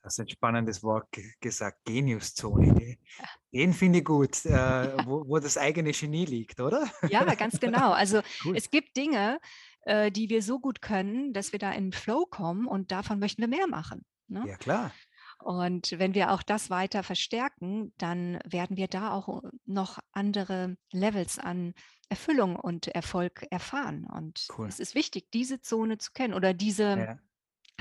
Das 0.08 0.16
ist 0.16 0.24
ein 0.24 0.28
spannendes 0.30 0.82
Wort 0.82 1.06
gesagt, 1.38 1.84
Geniuszone. 1.84 2.96
Den 3.52 3.74
finde 3.74 3.98
ich 3.98 4.06
gut, 4.06 4.42
äh, 4.46 4.96
wo, 5.04 5.22
wo, 5.28 5.38
das 5.38 5.58
eigene 5.58 5.92
Genie 5.92 6.24
liegt, 6.24 6.60
oder? 6.60 6.90
Ja, 7.10 7.24
ganz 7.34 7.60
genau. 7.60 7.92
Also 7.92 8.22
cool. 8.46 8.56
es 8.56 8.70
gibt 8.70 8.96
Dinge, 8.96 9.38
äh, 9.82 10.10
die 10.10 10.30
wir 10.30 10.42
so 10.42 10.60
gut 10.60 10.80
können, 10.80 11.34
dass 11.34 11.52
wir 11.52 11.58
da 11.58 11.72
in 11.72 11.88
den 11.88 11.92
Flow 11.92 12.24
kommen 12.24 12.66
und 12.66 12.90
davon 12.90 13.18
möchten 13.18 13.42
wir 13.42 13.48
mehr 13.48 13.66
machen. 13.66 14.06
Ne? 14.28 14.44
Ja, 14.46 14.56
klar. 14.56 14.92
Und 15.40 15.94
wenn 15.98 16.14
wir 16.14 16.32
auch 16.32 16.42
das 16.42 16.70
weiter 16.70 17.02
verstärken, 17.02 17.92
dann 17.98 18.38
werden 18.46 18.78
wir 18.78 18.88
da 18.88 19.12
auch 19.12 19.42
noch 19.66 19.98
andere 20.12 20.78
Levels 20.90 21.38
an 21.38 21.74
Erfüllung 22.08 22.56
und 22.56 22.88
Erfolg 22.88 23.46
erfahren. 23.50 24.06
Und 24.06 24.48
cool. 24.56 24.68
es 24.68 24.80
ist 24.80 24.94
wichtig, 24.94 25.30
diese 25.32 25.60
Zone 25.60 25.98
zu 25.98 26.12
kennen 26.12 26.32
oder 26.32 26.54
diese 26.54 26.98
ja. 26.98 27.18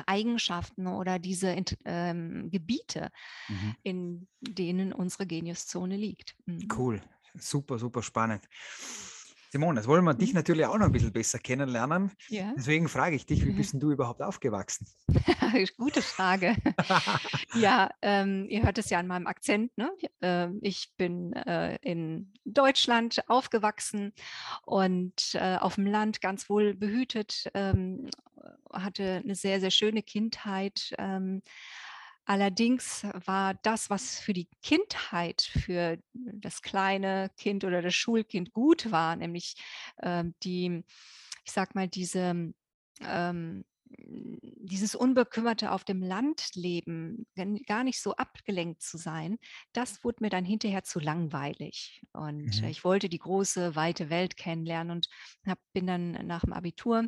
Eigenschaften 0.06 0.88
oder 0.88 1.20
diese 1.20 1.56
ähm, 1.86 2.50
Gebiete, 2.52 3.10
mhm. 3.48 3.76
in 3.84 4.28
denen 4.42 4.94
unsere 4.94 5.26
Geniuszone 5.26 5.98
liegt. 5.98 6.36
Mhm. 6.46 6.68
Cool, 6.76 7.02
super, 7.36 7.80
super 7.80 8.04
spannend. 8.04 8.44
Simone, 9.50 9.80
jetzt 9.80 9.88
wollen 9.88 10.04
wir 10.04 10.14
dich 10.14 10.30
mhm. 10.30 10.36
natürlich 10.36 10.66
auch 10.66 10.78
noch 10.78 10.88
ein 10.88 10.92
bisschen 10.92 11.14
besser 11.14 11.40
kennenlernen. 11.40 12.12
Ja. 12.28 12.54
Deswegen 12.58 12.90
frage 12.90 13.16
ich 13.16 13.26
dich, 13.26 13.46
wie 13.46 13.52
bist 13.52 13.76
du 13.78 13.92
überhaupt 13.92 14.22
aufgewachsen? 14.22 14.88
Gute 15.78 16.02
Frage. 16.02 16.56
ja, 17.54 17.90
ähm, 18.02 18.46
ihr 18.50 18.64
hört 18.64 18.78
es 18.78 18.90
ja 18.90 19.00
an 19.00 19.08
meinem 19.08 19.26
Akzent. 19.26 19.72
Ne? 19.78 19.90
Äh, 20.20 20.50
ich 20.62 20.94
bin 20.98 21.32
äh, 21.34 21.78
in 21.82 22.34
Deutschland 22.44 23.24
aufgewachsen 23.30 24.14
und 24.66 25.36
äh, 25.36 25.56
auf 25.56 25.76
dem 25.76 25.88
Land 25.88 26.20
ganz 26.20 26.50
wohl 26.50 26.74
behütet, 26.74 27.50
ähm, 27.54 28.10
hatte 28.72 29.22
eine 29.24 29.36
sehr, 29.36 29.60
sehr 29.60 29.72
schöne 29.72 30.04
Kindheit. 30.04 30.94
Ähm, 30.98 31.42
Allerdings 32.28 33.08
war 33.26 33.54
das, 33.54 33.90
was 33.90 34.20
für 34.20 34.34
die 34.34 34.50
Kindheit, 34.62 35.42
für 35.42 35.98
das 36.14 36.62
kleine 36.62 37.32
Kind 37.38 37.64
oder 37.64 37.82
das 37.82 37.96
Schulkind 37.96 38.52
gut 38.52 38.92
war, 38.92 39.16
nämlich 39.16 39.56
ähm, 40.04 40.36
die, 40.44 40.84
ich 41.46 41.54
sag 41.54 41.74
mal, 41.74 41.88
diese, 41.88 42.54
ähm, 43.00 43.64
dieses 43.86 44.94
Unbekümmerte 44.94 45.72
auf 45.72 45.86
dem 45.86 46.04
Land 46.04 46.50
leben, 46.54 47.26
gar 47.66 47.86
nicht 47.86 48.02
so 48.02 48.14
abgelenkt 48.18 48.82
zu 48.82 48.98
sein, 48.98 49.38
das 49.72 50.04
wurde 50.04 50.18
mir 50.20 50.30
dann 50.30 50.44
hinterher 50.44 50.84
zu 50.84 51.00
langweilig. 51.00 52.02
Und 52.12 52.62
mhm. 52.62 52.68
ich 52.68 52.84
wollte 52.84 53.08
die 53.08 53.20
große, 53.20 53.78
weite 53.78 54.10
Welt 54.10 54.36
kennenlernen 54.36 54.98
und 54.98 55.08
hab, 55.46 55.60
bin 55.72 55.88
dann 55.88 56.12
nach 56.28 56.42
dem 56.42 56.52
Abitur 56.52 57.08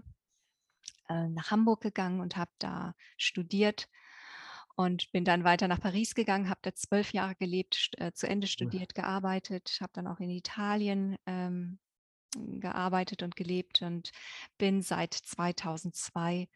äh, 1.10 1.28
nach 1.30 1.52
Hamburg 1.52 1.82
gegangen 1.82 2.20
und 2.20 2.38
habe 2.38 2.52
da 2.60 2.96
studiert 3.18 3.88
und 4.76 5.12
bin 5.12 5.26
dann 5.26 5.44
weiter 5.44 5.68
nach 5.68 5.82
Paris 5.82 6.16
gegangen, 6.16 6.50
habe 6.50 6.62
da 6.62 6.74
zwölf 6.74 7.12
Jahre 7.12 7.36
gelebt, 7.36 7.92
äh, 7.98 8.14
zu 8.14 8.28
Ende 8.28 8.48
studiert, 8.48 8.94
ja. 8.96 9.04
gearbeitet, 9.04 9.78
habe 9.82 9.92
dann 9.94 10.08
auch 10.08 10.20
in 10.20 10.30
Italien 10.30 11.18
ähm, 11.26 11.80
gearbeitet 12.32 13.24
und 13.24 13.36
gelebt 13.36 13.82
und 13.82 14.12
bin 14.58 14.82
seit 14.82 15.14
2002 15.14 16.48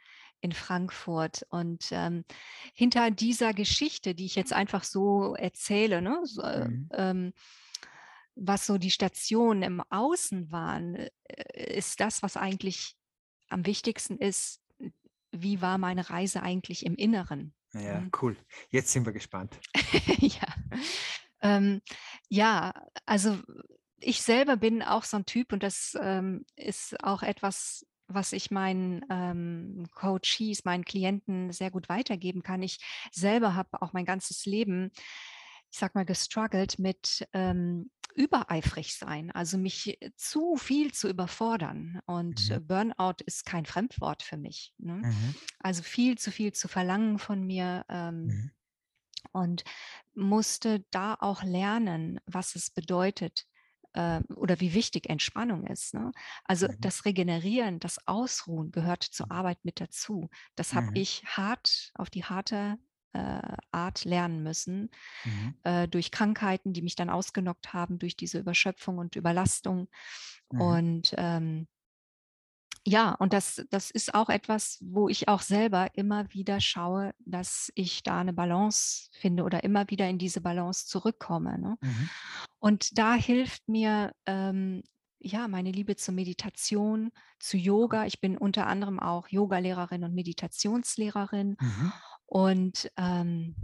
in 0.41 0.51
Frankfurt. 0.51 1.45
Und 1.49 1.87
ähm, 1.91 2.25
hinter 2.73 3.11
dieser 3.11 3.53
Geschichte, 3.53 4.13
die 4.15 4.25
ich 4.25 4.35
jetzt 4.35 4.53
einfach 4.53 4.83
so 4.83 5.35
erzähle, 5.35 6.01
ne, 6.01 6.19
so, 6.23 6.41
äh, 6.43 6.67
mhm. 6.67 6.89
ähm, 6.93 7.33
was 8.35 8.65
so 8.65 8.77
die 8.77 8.91
Stationen 8.91 9.63
im 9.63 9.81
Außen 9.89 10.51
waren, 10.51 10.95
äh, 10.95 11.09
ist 11.77 11.99
das, 11.99 12.23
was 12.23 12.37
eigentlich 12.37 12.95
am 13.53 13.65
wichtigsten 13.65 14.17
ist, 14.17 14.61
wie 15.31 15.61
war 15.61 15.77
meine 15.77 16.09
Reise 16.09 16.43
eigentlich 16.43 16.85
im 16.85 16.95
Inneren? 16.95 17.53
Ja, 17.73 18.01
mhm. 18.01 18.11
cool. 18.21 18.37
Jetzt 18.69 18.91
sind 18.91 19.05
wir 19.05 19.13
gespannt. 19.13 19.59
ja. 20.19 20.47
Ähm, 21.41 21.81
ja, 22.29 22.73
also 23.05 23.37
ich 23.99 24.21
selber 24.21 24.57
bin 24.57 24.81
auch 24.81 25.03
so 25.03 25.17
ein 25.17 25.25
Typ 25.25 25.53
und 25.53 25.63
das 25.63 25.97
ähm, 25.99 26.45
ist 26.55 27.01
auch 27.03 27.23
etwas, 27.23 27.85
was 28.07 28.33
ich 28.33 28.51
meinen 28.51 29.03
ähm, 29.09 29.87
Coaches, 29.93 30.65
meinen 30.65 30.85
Klienten 30.85 31.51
sehr 31.51 31.71
gut 31.71 31.89
weitergeben 31.89 32.43
kann. 32.43 32.61
Ich 32.61 32.79
selber 33.11 33.55
habe 33.55 33.81
auch 33.81 33.93
mein 33.93 34.05
ganzes 34.05 34.45
Leben, 34.45 34.91
ich 35.73 35.79
sag 35.79 35.95
mal, 35.95 36.05
gestruggelt 36.05 36.77
mit 36.77 37.27
ähm, 37.33 37.89
übereifrig 38.13 38.95
sein, 38.95 39.31
also 39.31 39.57
mich 39.57 39.99
äh, 39.99 40.11
zu 40.15 40.55
viel 40.55 40.93
zu 40.93 41.09
überfordern. 41.09 41.99
Und 42.05 42.51
mhm. 42.51 42.67
Burnout 42.67 43.23
ist 43.25 43.43
kein 43.43 43.65
Fremdwort 43.65 44.21
für 44.21 44.37
mich. 44.37 44.75
Ne? 44.77 44.97
Mhm. 44.97 45.35
Also 45.57 45.81
viel 45.81 46.19
zu 46.19 46.31
viel 46.31 46.53
zu 46.53 46.67
verlangen 46.67 47.17
von 47.17 47.43
mir. 47.43 47.85
Ähm, 47.89 48.25
mhm. 48.25 48.51
Und 49.31 49.63
musste 50.13 50.85
da 50.91 51.15
auch 51.19 51.43
lernen, 51.43 52.19
was 52.27 52.55
es 52.55 52.69
bedeutet, 52.69 53.47
äh, 53.93 54.19
oder 54.35 54.59
wie 54.59 54.75
wichtig 54.75 55.09
Entspannung 55.09 55.65
ist. 55.65 55.95
Ne? 55.95 56.11
Also 56.43 56.67
mhm. 56.67 56.75
das 56.81 57.05
Regenerieren, 57.05 57.79
das 57.79 58.07
Ausruhen 58.07 58.71
gehört 58.71 59.01
zur 59.01 59.31
Arbeit 59.31 59.65
mit 59.65 59.81
dazu. 59.81 60.29
Das 60.55 60.73
habe 60.75 60.87
mhm. 60.87 60.95
ich 60.97 61.23
hart 61.25 61.91
auf 61.95 62.11
die 62.11 62.25
harte 62.25 62.77
äh, 63.13 63.55
Art 63.71 64.05
lernen 64.05 64.43
müssen, 64.43 64.89
mhm. 65.23 65.55
äh, 65.63 65.87
durch 65.87 66.11
Krankheiten, 66.11 66.73
die 66.73 66.81
mich 66.81 66.95
dann 66.95 67.09
ausgenockt 67.09 67.73
haben, 67.73 67.99
durch 67.99 68.15
diese 68.15 68.39
Überschöpfung 68.39 68.97
und 68.97 69.15
Überlastung. 69.15 69.87
Mhm. 70.51 70.61
Und 70.61 71.15
ähm, 71.17 71.67
ja, 72.85 73.11
und 73.13 73.31
das, 73.31 73.65
das 73.69 73.91
ist 73.91 74.13
auch 74.13 74.29
etwas, 74.29 74.77
wo 74.81 75.07
ich 75.07 75.29
auch 75.29 75.41
selber 75.41 75.87
immer 75.93 76.33
wieder 76.33 76.59
schaue, 76.59 77.13
dass 77.19 77.71
ich 77.75 78.03
da 78.03 78.19
eine 78.19 78.33
Balance 78.33 79.09
finde 79.13 79.43
oder 79.43 79.63
immer 79.63 79.89
wieder 79.89 80.09
in 80.09 80.17
diese 80.17 80.41
Balance 80.41 80.85
zurückkomme. 80.87 81.57
Ne? 81.59 81.77
Mhm. 81.79 82.09
Und 82.59 82.97
da 82.97 83.13
hilft 83.13 83.69
mir 83.69 84.13
ähm, 84.25 84.83
ja 85.19 85.47
meine 85.47 85.71
Liebe 85.71 85.95
zur 85.95 86.13
Meditation, 86.13 87.11
zu 87.39 87.55
Yoga. 87.55 88.05
Ich 88.05 88.19
bin 88.19 88.37
unter 88.37 88.67
anderem 88.67 88.99
auch 88.99 89.29
Yogalehrerin 89.29 90.03
und 90.03 90.13
Meditationslehrerin. 90.13 91.55
Mhm. 91.61 91.93
Und 92.25 92.91
ähm, 92.97 93.55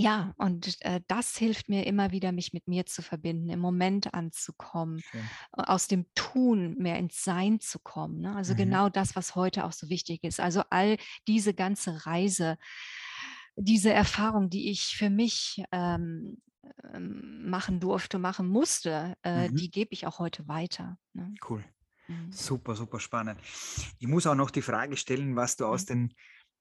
ja, 0.00 0.32
und 0.38 0.76
äh, 0.82 1.00
das 1.08 1.36
hilft 1.36 1.68
mir 1.68 1.84
immer 1.84 2.12
wieder, 2.12 2.30
mich 2.30 2.52
mit 2.52 2.68
mir 2.68 2.86
zu 2.86 3.02
verbinden, 3.02 3.48
im 3.50 3.58
Moment 3.58 4.14
anzukommen, 4.14 5.00
Schön. 5.00 5.24
aus 5.50 5.88
dem 5.88 6.06
Tun 6.14 6.76
mehr 6.78 6.98
ins 6.98 7.24
Sein 7.24 7.58
zu 7.58 7.80
kommen. 7.80 8.20
Ne? 8.20 8.36
Also 8.36 8.52
mhm. 8.52 8.58
genau 8.58 8.88
das, 8.88 9.16
was 9.16 9.34
heute 9.34 9.64
auch 9.64 9.72
so 9.72 9.88
wichtig 9.88 10.22
ist. 10.22 10.38
Also 10.38 10.62
all 10.70 10.98
diese 11.26 11.52
ganze 11.52 12.06
Reise, 12.06 12.58
diese 13.56 13.92
Erfahrung, 13.92 14.50
die 14.50 14.70
ich 14.70 14.96
für 14.96 15.10
mich 15.10 15.64
ähm, 15.72 16.40
ähm 16.94 17.50
machen 17.50 17.80
durfte, 17.80 18.20
machen 18.20 18.46
musste, 18.46 19.16
äh, 19.24 19.48
mhm. 19.48 19.56
die 19.56 19.70
gebe 19.70 19.92
ich 19.92 20.06
auch 20.06 20.20
heute 20.20 20.46
weiter. 20.46 20.96
Ne? 21.12 21.34
Cool. 21.48 21.64
Mhm. 22.06 22.30
Super, 22.30 22.76
super 22.76 23.00
spannend. 23.00 23.40
Ich 23.98 24.06
muss 24.06 24.26
auch 24.28 24.36
noch 24.36 24.50
die 24.50 24.62
Frage 24.62 24.96
stellen, 24.96 25.34
was 25.34 25.56
du 25.56 25.66
aus 25.66 25.82
mhm. 25.82 25.86
den 25.86 26.14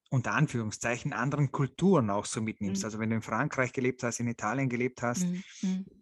unter 0.09 0.33
Anführungszeichen 0.33 1.13
anderen 1.13 1.51
Kulturen 1.51 2.09
auch 2.09 2.25
so 2.25 2.41
mitnimmst. 2.41 2.81
Mhm. 2.81 2.85
Also 2.85 2.99
wenn 2.99 3.09
du 3.09 3.17
in 3.17 3.21
Frankreich 3.21 3.73
gelebt 3.73 4.03
hast, 4.03 4.19
in 4.19 4.27
Italien 4.27 4.69
gelebt 4.69 5.01
hast, 5.01 5.25
mhm. 5.25 5.43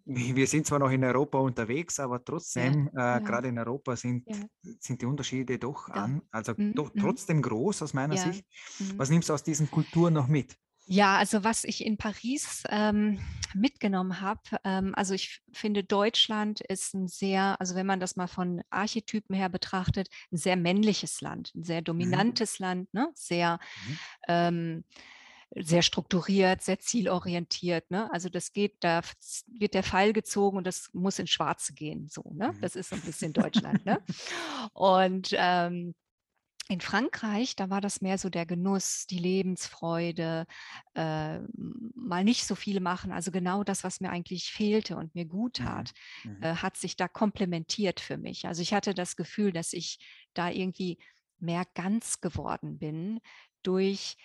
mhm. 0.06 0.36
wir 0.36 0.48
sind 0.48 0.68
zwar 0.68 0.80
noch 0.80 0.92
in 0.92 1.04
Europa 1.04 1.40
unterwegs, 1.40 2.00
aber 2.00 2.24
trotzdem, 2.24 2.90
ja, 2.94 3.18
äh, 3.18 3.20
ja. 3.20 3.20
gerade 3.20 3.48
in 3.48 3.58
Europa 3.58 3.96
sind, 3.96 4.28
ja. 4.28 4.36
sind 4.80 5.02
die 5.02 5.06
Unterschiede 5.06 5.58
doch 5.58 5.90
an, 5.90 6.22
also 6.32 6.54
mhm. 6.56 6.74
doch 6.74 6.94
mhm. 6.94 7.00
trotzdem 7.00 7.42
groß 7.42 7.82
aus 7.82 7.94
meiner 7.94 8.18
Sicht. 8.18 8.46
Mhm. 8.80 8.98
Was 8.98 9.10
nimmst 9.10 9.30
du 9.30 9.34
aus 9.34 9.44
diesen 9.44 9.70
Kulturen 9.70 10.14
noch 10.14 10.28
mit? 10.28 10.56
Ja, 10.88 11.18
also 11.18 11.44
was 11.44 11.64
ich 11.64 11.84
in 11.84 11.98
Paris 11.98 12.64
ähm, 12.70 13.20
mitgenommen 13.56 14.22
habe, 14.22 14.42
ähm, 14.64 14.94
also 14.96 15.16
ich 15.16 15.42
finde, 15.52 15.84
Deutschland 15.84 16.62
ist 16.62 16.94
ein 16.94 17.08
sehr, 17.08 17.60
also 17.60 17.74
wenn 17.74 17.88
man 17.88 18.00
das 18.00 18.16
mal 18.16 18.28
von 18.28 18.62
Archetypen 18.70 19.36
her 19.36 19.50
betrachtet, 19.50 20.10
ein 20.32 20.38
sehr 20.38 20.56
männliches 20.56 21.22
Land, 21.22 21.54
ein 21.56 21.64
sehr 21.64 21.82
mhm. 21.82 21.86
dominantes 21.86 22.60
mhm. 22.60 22.64
Land, 22.66 22.94
ne? 22.94 23.10
sehr, 23.16 23.60
mhm. 23.88 23.98
ähm, 24.28 24.84
sehr 25.56 25.82
strukturiert, 25.82 26.62
sehr 26.62 26.80
zielorientiert. 26.80 27.90
Ne? 27.90 28.12
Also 28.12 28.30
das 28.30 28.54
geht, 28.54 28.76
da 28.82 29.02
wird 29.48 29.74
der 29.74 29.84
Pfeil 29.84 30.14
gezogen 30.14 30.58
und 30.58 30.68
das 30.68 30.90
muss 30.94 31.18
ins 31.18 31.32
Schwarze 31.32 31.74
gehen. 31.74 32.10
So, 32.10 32.24
ne? 32.34 32.52
Mhm. 32.52 32.62
Das 32.62 32.76
ist 32.76 32.90
so 32.90 32.96
ein 32.96 33.02
bisschen 33.02 33.34
Deutschland. 33.34 33.86
ne? 33.86 34.02
Und 34.74 35.30
ähm, 35.34 35.96
in 36.68 36.82
Frankreich, 36.82 37.56
da 37.56 37.70
war 37.70 37.80
das 37.80 38.02
mehr 38.02 38.18
so 38.18 38.30
der 38.30 38.46
Genuss, 38.46 39.06
die 39.08 39.20
Lebensfreude, 39.20 40.48
äh, 40.96 41.40
mal 41.96 42.24
nicht 42.24 42.46
so 42.46 42.56
viel 42.56 42.80
machen. 42.80 43.12
Also 43.12 43.32
genau 43.32 43.64
das, 43.64 43.84
was 43.84 44.02
mir 44.02 44.10
eigentlich 44.10 44.52
fehlte 44.52 44.96
und 44.98 45.14
mir 45.14 45.26
gut 45.26 45.60
mhm, 45.60 45.64
tat, 45.64 45.94
mhm. 46.24 46.42
äh, 46.42 46.56
hat 46.56 46.78
sich 46.78 46.96
da 46.96 47.08
komplementiert 47.08 48.00
für 48.00 48.18
mich. 48.18 48.48
Also 48.48 48.64
ich 48.64 48.74
hatte 48.74 48.96
das 48.96 49.16
Gefühl, 49.16 49.52
dass 49.52 49.74
ich 49.74 50.00
da 50.34 50.50
irgendwie 50.50 50.98
mehr 51.40 51.66
ganz 51.76 52.20
geworden 52.20 52.80
bin 52.80 53.20
durch 53.62 54.18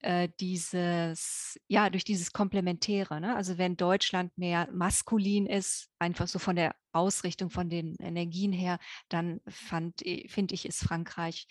äh, 0.00 0.28
dieses, 0.38 1.58
ja, 1.66 1.88
durch 1.88 2.04
dieses 2.04 2.32
Komplementäre. 2.32 3.20
Ne? 3.20 3.34
Also 3.34 3.56
wenn 3.56 3.78
Deutschland 3.78 4.36
mehr 4.36 4.68
maskulin 4.70 5.46
ist, 5.46 5.88
einfach 5.98 6.28
so 6.28 6.38
von 6.38 6.56
der 6.56 6.74
Ausrichtung, 6.92 7.48
von 7.48 7.70
den 7.70 7.96
Energien 7.96 8.52
her, 8.52 8.78
dann 9.08 9.40
finde 9.46 10.54
ich, 10.54 10.66
ist 10.66 10.84
Frankreich 10.84 11.46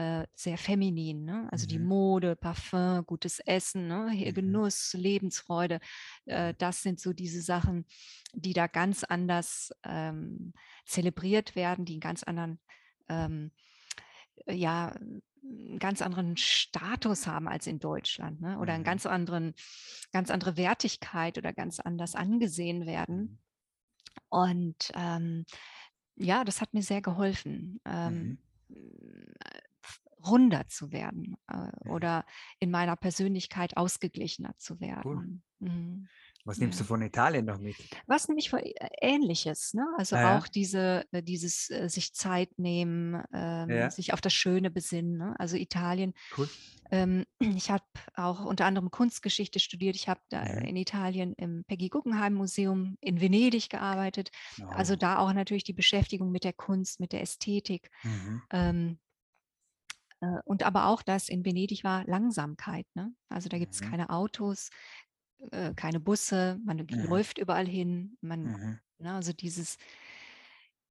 äh, 0.00 0.26
sehr 0.32 0.56
feminin. 0.56 1.26
Ne? 1.26 1.46
Also 1.50 1.64
mhm. 1.64 1.68
die 1.68 1.78
Mode, 1.78 2.34
Parfum, 2.34 3.04
gutes 3.04 3.38
Essen, 3.40 3.86
ne? 3.86 4.10
Mhm. 4.10 4.32
Genuss, 4.32 4.94
Lebensfreude. 4.94 5.78
Äh, 6.24 6.54
das 6.56 6.80
sind 6.80 7.00
so 7.00 7.12
diese 7.12 7.42
Sachen, 7.42 7.84
die 8.32 8.54
da 8.54 8.66
ganz 8.66 9.04
anders 9.04 9.72
ähm, 9.84 10.54
zelebriert 10.86 11.54
werden, 11.54 11.84
die 11.84 11.94
einen 11.94 12.00
ganz 12.00 12.22
anderen, 12.22 12.60
ähm, 13.10 13.50
äh, 14.46 14.54
ja, 14.54 14.94
einen 15.42 15.78
ganz 15.78 16.00
anderen 16.00 16.38
Status 16.38 17.26
haben 17.26 17.46
als 17.46 17.66
in 17.66 17.78
Deutschland 17.78 18.40
ne? 18.40 18.58
oder 18.58 18.72
einen 18.72 18.82
mhm. 18.82 18.86
ganz 18.86 19.04
anderen, 19.04 19.54
ganz 20.12 20.30
andere 20.30 20.56
Wertigkeit 20.56 21.36
oder 21.36 21.52
ganz 21.52 21.78
anders 21.78 22.14
angesehen 22.14 22.86
werden. 22.86 23.18
Mhm. 23.18 23.38
Und 24.30 24.92
ähm, 24.94 25.44
ja, 26.16 26.44
das 26.44 26.62
hat 26.62 26.72
mir 26.72 26.82
sehr 26.82 27.02
geholfen. 27.02 27.80
Ähm, 27.84 28.14
mhm 28.14 28.38
runder 30.26 30.66
zu 30.68 30.92
werden 30.92 31.36
äh, 31.48 31.88
oder 31.88 32.24
in 32.58 32.70
meiner 32.70 32.96
Persönlichkeit 32.96 33.76
ausgeglichener 33.76 34.54
zu 34.58 34.80
werden. 34.80 35.02
Cool. 35.04 35.68
Mhm. 35.68 36.08
Was 36.44 36.58
nimmst 36.58 36.78
ja. 36.78 36.84
du 36.84 36.88
von 36.88 37.02
Italien 37.02 37.44
noch 37.44 37.58
mit? 37.58 37.76
Was 38.06 38.28
nehme 38.28 38.40
ich 38.40 38.48
von 38.48 38.60
äh, 38.60 38.72
Ähnliches, 39.00 39.74
ne? 39.74 39.86
Also 39.98 40.16
ja. 40.16 40.38
auch 40.38 40.48
diese, 40.48 41.04
äh, 41.12 41.22
dieses 41.22 41.68
äh, 41.70 41.88
sich 41.88 42.14
Zeit 42.14 42.58
nehmen, 42.58 43.22
ähm, 43.32 43.70
ja. 43.70 43.90
sich 43.90 44.12
auf 44.14 44.20
das 44.20 44.32
Schöne 44.32 44.70
besinnen. 44.70 45.18
Ne? 45.18 45.34
Also 45.38 45.56
Italien. 45.56 46.14
Cool. 46.36 46.48
Ähm, 46.90 47.26
ich 47.56 47.70
habe 47.70 47.84
auch 48.14 48.44
unter 48.44 48.64
anderem 48.64 48.90
Kunstgeschichte 48.90 49.60
studiert. 49.60 49.96
Ich 49.96 50.08
habe 50.08 50.20
da 50.30 50.42
in 50.42 50.76
Italien 50.76 51.34
im 51.34 51.64
Peggy 51.64 51.88
Guggenheim 51.88 52.34
Museum 52.34 52.96
in 53.00 53.20
Venedig 53.20 53.68
gearbeitet. 53.68 54.30
Oh. 54.60 54.66
Also 54.70 54.96
da 54.96 55.18
auch 55.18 55.32
natürlich 55.32 55.64
die 55.64 55.74
Beschäftigung 55.74 56.30
mit 56.30 56.44
der 56.44 56.54
Kunst, 56.54 57.00
mit 57.00 57.12
der 57.12 57.20
Ästhetik. 57.20 57.90
Mhm. 58.02 58.42
Ähm, 58.50 58.98
äh, 58.98 59.09
und 60.44 60.62
aber 60.64 60.86
auch 60.86 61.02
das 61.02 61.28
in 61.28 61.44
Venedig 61.44 61.84
war 61.84 62.04
Langsamkeit. 62.04 62.86
Ne? 62.94 63.12
Also 63.28 63.48
da 63.48 63.58
gibt 63.58 63.74
es 63.74 63.80
mhm. 63.80 63.90
keine 63.90 64.10
Autos, 64.10 64.70
äh, 65.50 65.72
keine 65.74 66.00
Busse, 66.00 66.58
man 66.64 66.78
mhm. 66.78 67.06
läuft 67.08 67.38
überall 67.38 67.66
hin. 67.66 68.16
Man, 68.20 68.42
mhm. 68.42 68.78
ne, 68.98 69.14
also 69.14 69.32
dieses, 69.32 69.78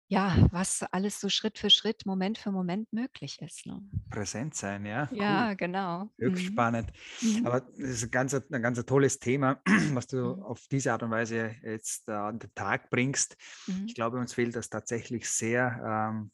ja, 0.08 0.36
was 0.52 0.82
alles 0.92 1.20
so 1.20 1.30
Schritt 1.30 1.60
für 1.60 1.70
Schritt, 1.70 2.08
Moment 2.08 2.40
für 2.40 2.52
Moment 2.52 2.92
möglich 2.92 3.40
ist. 3.42 3.68
Ne? 3.68 3.80
Präsent 4.10 4.56
sein, 4.56 4.86
ja. 4.86 5.08
Ja, 5.12 5.54
genau. 5.54 6.10
Höchst 6.18 6.46
mhm. 6.46 6.48
spannend. 6.48 6.92
Mhm. 7.22 7.46
Aber 7.46 7.62
das 7.62 7.90
ist 7.90 8.04
ein 8.06 8.12
ganz, 8.12 8.34
ein 8.34 8.62
ganz 8.62 8.84
tolles 8.86 9.20
Thema, 9.20 9.62
was 9.94 10.08
du 10.08 10.18
mhm. 10.18 10.44
auf 10.44 10.68
diese 10.68 10.94
Art 10.94 11.04
und 11.04 11.12
Weise 11.12 11.56
jetzt 11.62 12.10
äh, 12.10 12.14
an 12.14 12.40
den 12.40 12.54
Tag 12.56 12.90
bringst. 12.90 13.38
Ich 13.86 13.94
glaube, 13.94 14.18
uns 14.18 14.34
fehlt 14.34 14.56
das 14.56 14.70
tatsächlich 14.70 15.30
sehr. 15.30 16.10
Ähm, 16.12 16.32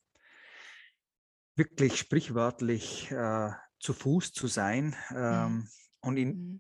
wirklich 1.56 1.98
sprichwörtlich 1.98 3.12
äh, 3.12 3.52
zu 3.80 3.94
Fuß 3.94 4.34
zu 4.34 4.48
sein. 4.48 4.96
Mhm. 5.10 5.18
Ähm, 5.18 5.54
mhm. 5.54 5.68
Und 6.02 6.18
in, 6.18 6.30
mhm. 6.30 6.60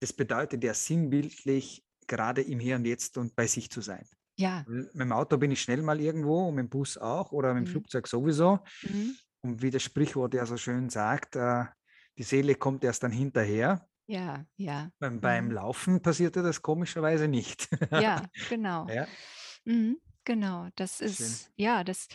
das 0.00 0.12
bedeutet 0.12 0.64
ja 0.64 0.74
sinnbildlich, 0.74 1.84
gerade 2.06 2.42
im 2.42 2.60
Hier 2.60 2.76
und 2.76 2.84
Jetzt 2.84 3.18
und 3.18 3.34
bei 3.34 3.46
sich 3.46 3.70
zu 3.70 3.80
sein. 3.80 4.06
Ja. 4.38 4.64
Mit 4.68 4.94
dem 4.94 5.12
Auto 5.12 5.38
bin 5.38 5.50
ich 5.50 5.62
schnell 5.62 5.82
mal 5.82 6.00
irgendwo 6.00 6.48
und 6.48 6.54
mit 6.54 6.64
dem 6.64 6.68
Bus 6.68 6.98
auch 6.98 7.32
oder 7.32 7.54
mit 7.54 7.64
dem 7.64 7.68
mhm. 7.68 7.72
Flugzeug 7.72 8.06
sowieso. 8.06 8.60
Mhm. 8.82 9.16
Und 9.42 9.62
wie 9.62 9.70
das 9.70 9.82
Sprichwort 9.82 10.34
ja 10.34 10.46
so 10.46 10.56
schön 10.56 10.88
sagt, 10.90 11.36
äh, 11.36 11.64
die 12.18 12.22
Seele 12.22 12.54
kommt 12.54 12.84
erst 12.84 13.02
dann 13.02 13.12
hinterher. 13.12 13.88
Ja, 14.06 14.46
ja. 14.56 14.90
Beim, 14.98 15.20
beim 15.20 15.46
mhm. 15.46 15.52
Laufen 15.52 16.02
passierte 16.02 16.42
das 16.42 16.62
komischerweise 16.62 17.28
nicht. 17.28 17.68
ja, 17.90 18.22
genau. 18.48 18.86
Ja. 18.88 19.06
Genau, 20.24 20.68
das 20.74 21.00
ist, 21.00 21.18
schön. 21.18 21.52
ja, 21.56 21.84
das, 21.84 22.08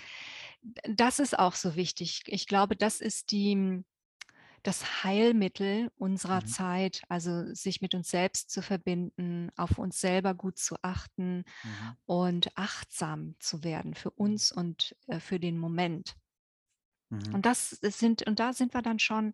das 0.62 1.20
ist 1.20 1.38
auch 1.38 1.56
so 1.56 1.76
wichtig. 1.76 2.24
Ich 2.28 2.48
glaube, 2.48 2.76
das 2.76 3.02
ist 3.02 3.32
die, 3.32 3.84
das 4.64 5.04
Heilmittel 5.04 5.92
unserer 5.98 6.42
mhm. 6.42 6.48
Zeit, 6.48 7.02
also 7.10 7.54
sich 7.54 7.82
mit 7.82 7.96
uns 7.96 8.10
selbst 8.10 8.52
zu 8.52 8.62
verbinden, 8.62 9.52
auf 9.58 9.78
uns 9.78 10.00
selber 10.00 10.34
gut 10.34 10.60
zu 10.60 10.76
achten 10.84 11.38
mhm. 11.64 11.96
und 12.06 12.58
achtsam 12.58 13.36
zu 13.40 13.64
werden 13.64 13.96
für 13.96 14.10
mhm. 14.10 14.18
uns 14.18 14.52
und 14.52 14.96
äh, 15.08 15.20
für 15.20 15.40
den 15.40 15.58
Moment. 15.58 16.16
Mhm. 17.10 17.34
Und 17.34 17.46
das 17.46 17.72
sind, 17.72 18.28
und 18.28 18.40
da 18.40 18.54
sind 18.54 18.74
wir 18.74 18.82
dann 18.82 19.00
schon 19.00 19.34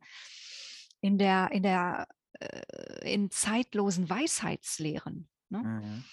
in 1.02 1.18
der, 1.18 1.52
in 1.52 1.64
der, 1.64 2.08
äh, 2.40 3.14
in 3.14 3.30
zeitlosen 3.32 4.10
Weisheitslehren. 4.10 5.28
Ne? 5.50 5.60
Mhm. 5.60 6.04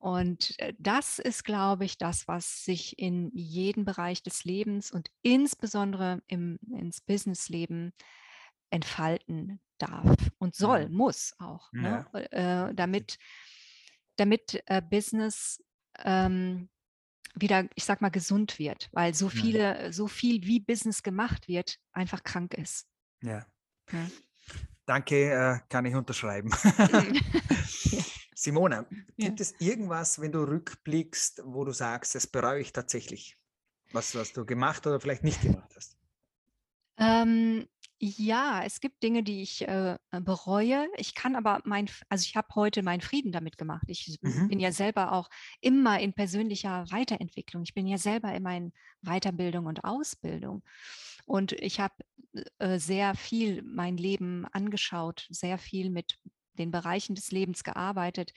Und 0.00 0.58
äh, 0.58 0.72
das 0.78 1.18
ist, 1.18 1.44
glaube 1.44 1.84
ich, 1.84 1.98
das, 1.98 2.26
was 2.26 2.64
sich 2.64 2.98
in 2.98 3.30
jeden 3.34 3.84
Bereich 3.84 4.22
des 4.22 4.44
Lebens 4.44 4.90
und 4.90 5.10
insbesondere 5.20 6.22
im, 6.26 6.58
ins 6.74 7.02
Businessleben 7.02 7.92
entfalten 8.70 9.60
darf 9.76 10.16
und 10.38 10.54
soll, 10.54 10.88
mhm. 10.88 10.94
muss 10.94 11.34
auch, 11.38 11.70
ne? 11.72 12.06
ja. 12.12 12.18
ne? 12.18 12.70
äh, 12.70 12.74
damit, 12.74 13.18
damit 14.16 14.62
äh, 14.66 14.80
Business 14.80 15.62
ähm, 15.98 16.70
wieder, 17.34 17.68
ich 17.74 17.84
sag 17.84 18.00
mal, 18.00 18.10
gesund 18.10 18.58
wird, 18.58 18.88
weil 18.92 19.12
so 19.14 19.28
viele, 19.28 19.84
ja. 19.84 19.92
so 19.92 20.06
viel 20.08 20.44
wie 20.44 20.60
Business 20.60 21.02
gemacht 21.02 21.46
wird, 21.46 21.78
einfach 21.92 22.24
krank 22.24 22.54
ist. 22.54 22.86
Ja. 23.22 23.46
ja. 23.92 24.06
Danke, 24.86 25.30
äh, 25.30 25.58
kann 25.68 25.84
ich 25.84 25.94
unterschreiben. 25.94 26.50
ja. 28.40 28.52
Simona, 28.52 28.86
gibt 29.16 29.40
ja. 29.40 29.42
es 29.42 29.54
irgendwas, 29.60 30.20
wenn 30.20 30.32
du 30.32 30.40
rückblickst, 30.40 31.42
wo 31.44 31.64
du 31.64 31.72
sagst, 31.72 32.14
das 32.14 32.26
bereue 32.26 32.60
ich 32.60 32.72
tatsächlich? 32.72 33.36
Was 33.92 34.14
hast 34.14 34.36
du 34.36 34.44
gemacht 34.44 34.86
oder 34.86 35.00
vielleicht 35.00 35.24
nicht 35.24 35.42
gemacht 35.42 35.72
hast? 35.74 35.96
Ähm, 36.96 37.66
ja, 37.98 38.62
es 38.64 38.80
gibt 38.80 39.02
Dinge, 39.02 39.22
die 39.22 39.42
ich 39.42 39.66
äh, 39.68 39.98
bereue. 40.10 40.86
Ich 40.96 41.14
kann 41.14 41.36
aber 41.36 41.60
mein, 41.64 41.90
also 42.08 42.24
ich 42.24 42.34
habe 42.34 42.48
heute 42.54 42.82
meinen 42.82 43.02
Frieden 43.02 43.30
damit 43.32 43.58
gemacht. 43.58 43.84
Ich 43.88 44.18
mhm. 44.22 44.48
bin 44.48 44.60
ja 44.60 44.72
selber 44.72 45.12
auch 45.12 45.28
immer 45.60 46.00
in 46.00 46.14
persönlicher 46.14 46.86
Weiterentwicklung. 46.90 47.62
Ich 47.62 47.74
bin 47.74 47.86
ja 47.86 47.98
selber 47.98 48.34
immer 48.34 48.56
in 48.56 48.72
Weiterbildung 49.02 49.66
und 49.66 49.84
Ausbildung. 49.84 50.62
Und 51.26 51.52
ich 51.52 51.78
habe 51.78 51.94
äh, 52.58 52.78
sehr 52.78 53.14
viel 53.14 53.62
mein 53.62 53.96
Leben 53.96 54.46
angeschaut, 54.46 55.26
sehr 55.30 55.58
viel 55.58 55.90
mit 55.90 56.18
den 56.58 56.70
Bereichen 56.70 57.14
des 57.14 57.30
Lebens 57.30 57.64
gearbeitet, 57.64 58.32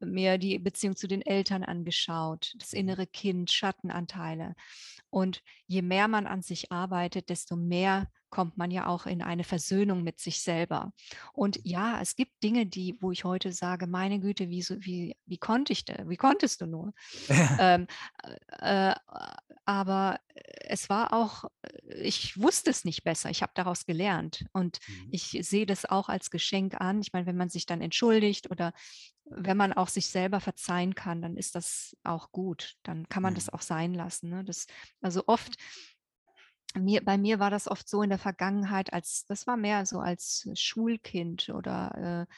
mir 0.00 0.38
die 0.38 0.58
Beziehung 0.58 0.96
zu 0.96 1.06
den 1.06 1.22
Eltern 1.22 1.64
angeschaut, 1.64 2.54
das 2.58 2.72
mhm. 2.72 2.78
innere 2.78 3.06
Kind, 3.06 3.50
Schattenanteile. 3.50 4.54
Und 5.10 5.42
je 5.66 5.82
mehr 5.82 6.08
man 6.08 6.26
an 6.26 6.42
sich 6.42 6.70
arbeitet, 6.70 7.30
desto 7.30 7.56
mehr 7.56 8.08
kommt 8.30 8.58
man 8.58 8.70
ja 8.70 8.86
auch 8.86 9.06
in 9.06 9.22
eine 9.22 9.44
Versöhnung 9.44 10.02
mit 10.02 10.20
sich 10.20 10.42
selber. 10.42 10.92
Und 11.32 11.58
ja, 11.64 12.00
es 12.00 12.14
gibt 12.14 12.42
Dinge, 12.42 12.66
die, 12.66 12.96
wo 13.00 13.10
ich 13.10 13.24
heute 13.24 13.52
sage, 13.52 13.86
meine 13.86 14.20
Güte, 14.20 14.50
wie, 14.50 14.64
wie, 14.80 15.16
wie 15.26 15.38
konnte 15.38 15.72
ich 15.72 15.84
da, 15.84 16.08
wie 16.08 16.16
konntest 16.16 16.60
du 16.60 16.66
nur? 16.66 16.92
ähm, 17.58 17.86
äh, 18.58 18.94
aber 19.64 20.20
es 20.60 20.88
war 20.88 21.12
auch, 21.12 21.44
ich 22.00 22.40
wusste 22.40 22.70
es 22.70 22.84
nicht 22.84 23.04
besser, 23.04 23.30
ich 23.30 23.42
habe 23.42 23.52
daraus 23.54 23.86
gelernt 23.86 24.46
und 24.52 24.78
mhm. 24.86 25.08
ich 25.10 25.38
sehe 25.42 25.66
das 25.66 25.84
auch 25.84 26.08
als 26.08 26.30
Geschenk 26.30 26.80
an. 26.80 27.00
Ich 27.00 27.12
meine, 27.12 27.26
wenn 27.26 27.36
man 27.36 27.48
sich 27.48 27.66
dann 27.66 27.80
entschuldigt 27.80 28.50
oder 28.50 28.72
wenn 29.30 29.56
man 29.56 29.72
auch 29.72 29.88
sich 29.88 30.08
selber 30.08 30.40
verzeihen 30.40 30.94
kann, 30.94 31.22
dann 31.22 31.36
ist 31.36 31.54
das 31.54 31.96
auch 32.04 32.32
gut. 32.32 32.76
Dann 32.82 33.08
kann 33.08 33.22
man 33.22 33.32
mhm. 33.32 33.36
das 33.36 33.48
auch 33.48 33.62
sein 33.62 33.94
lassen. 33.94 34.30
Ne? 34.30 34.44
Das, 34.44 34.66
also 35.00 35.24
oft, 35.26 35.56
mir, 36.74 37.04
bei 37.04 37.18
mir 37.18 37.38
war 37.38 37.50
das 37.50 37.68
oft 37.68 37.88
so 37.88 38.02
in 38.02 38.10
der 38.10 38.18
Vergangenheit, 38.18 38.92
als 38.92 39.24
das 39.26 39.46
war 39.46 39.56
mehr 39.56 39.86
so 39.86 40.00
als 40.00 40.48
Schulkind 40.54 41.48
oder 41.50 42.26
äh, 42.28 42.34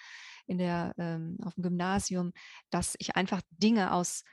in 0.46 0.58
der, 0.58 0.94
ähm, 0.98 1.36
auf 1.44 1.54
dem 1.54 1.62
Gymnasium, 1.62 2.32
dass 2.70 2.96
ich 2.98 3.16
einfach 3.16 3.42
Dinge 3.50 3.92
aus 3.92 4.24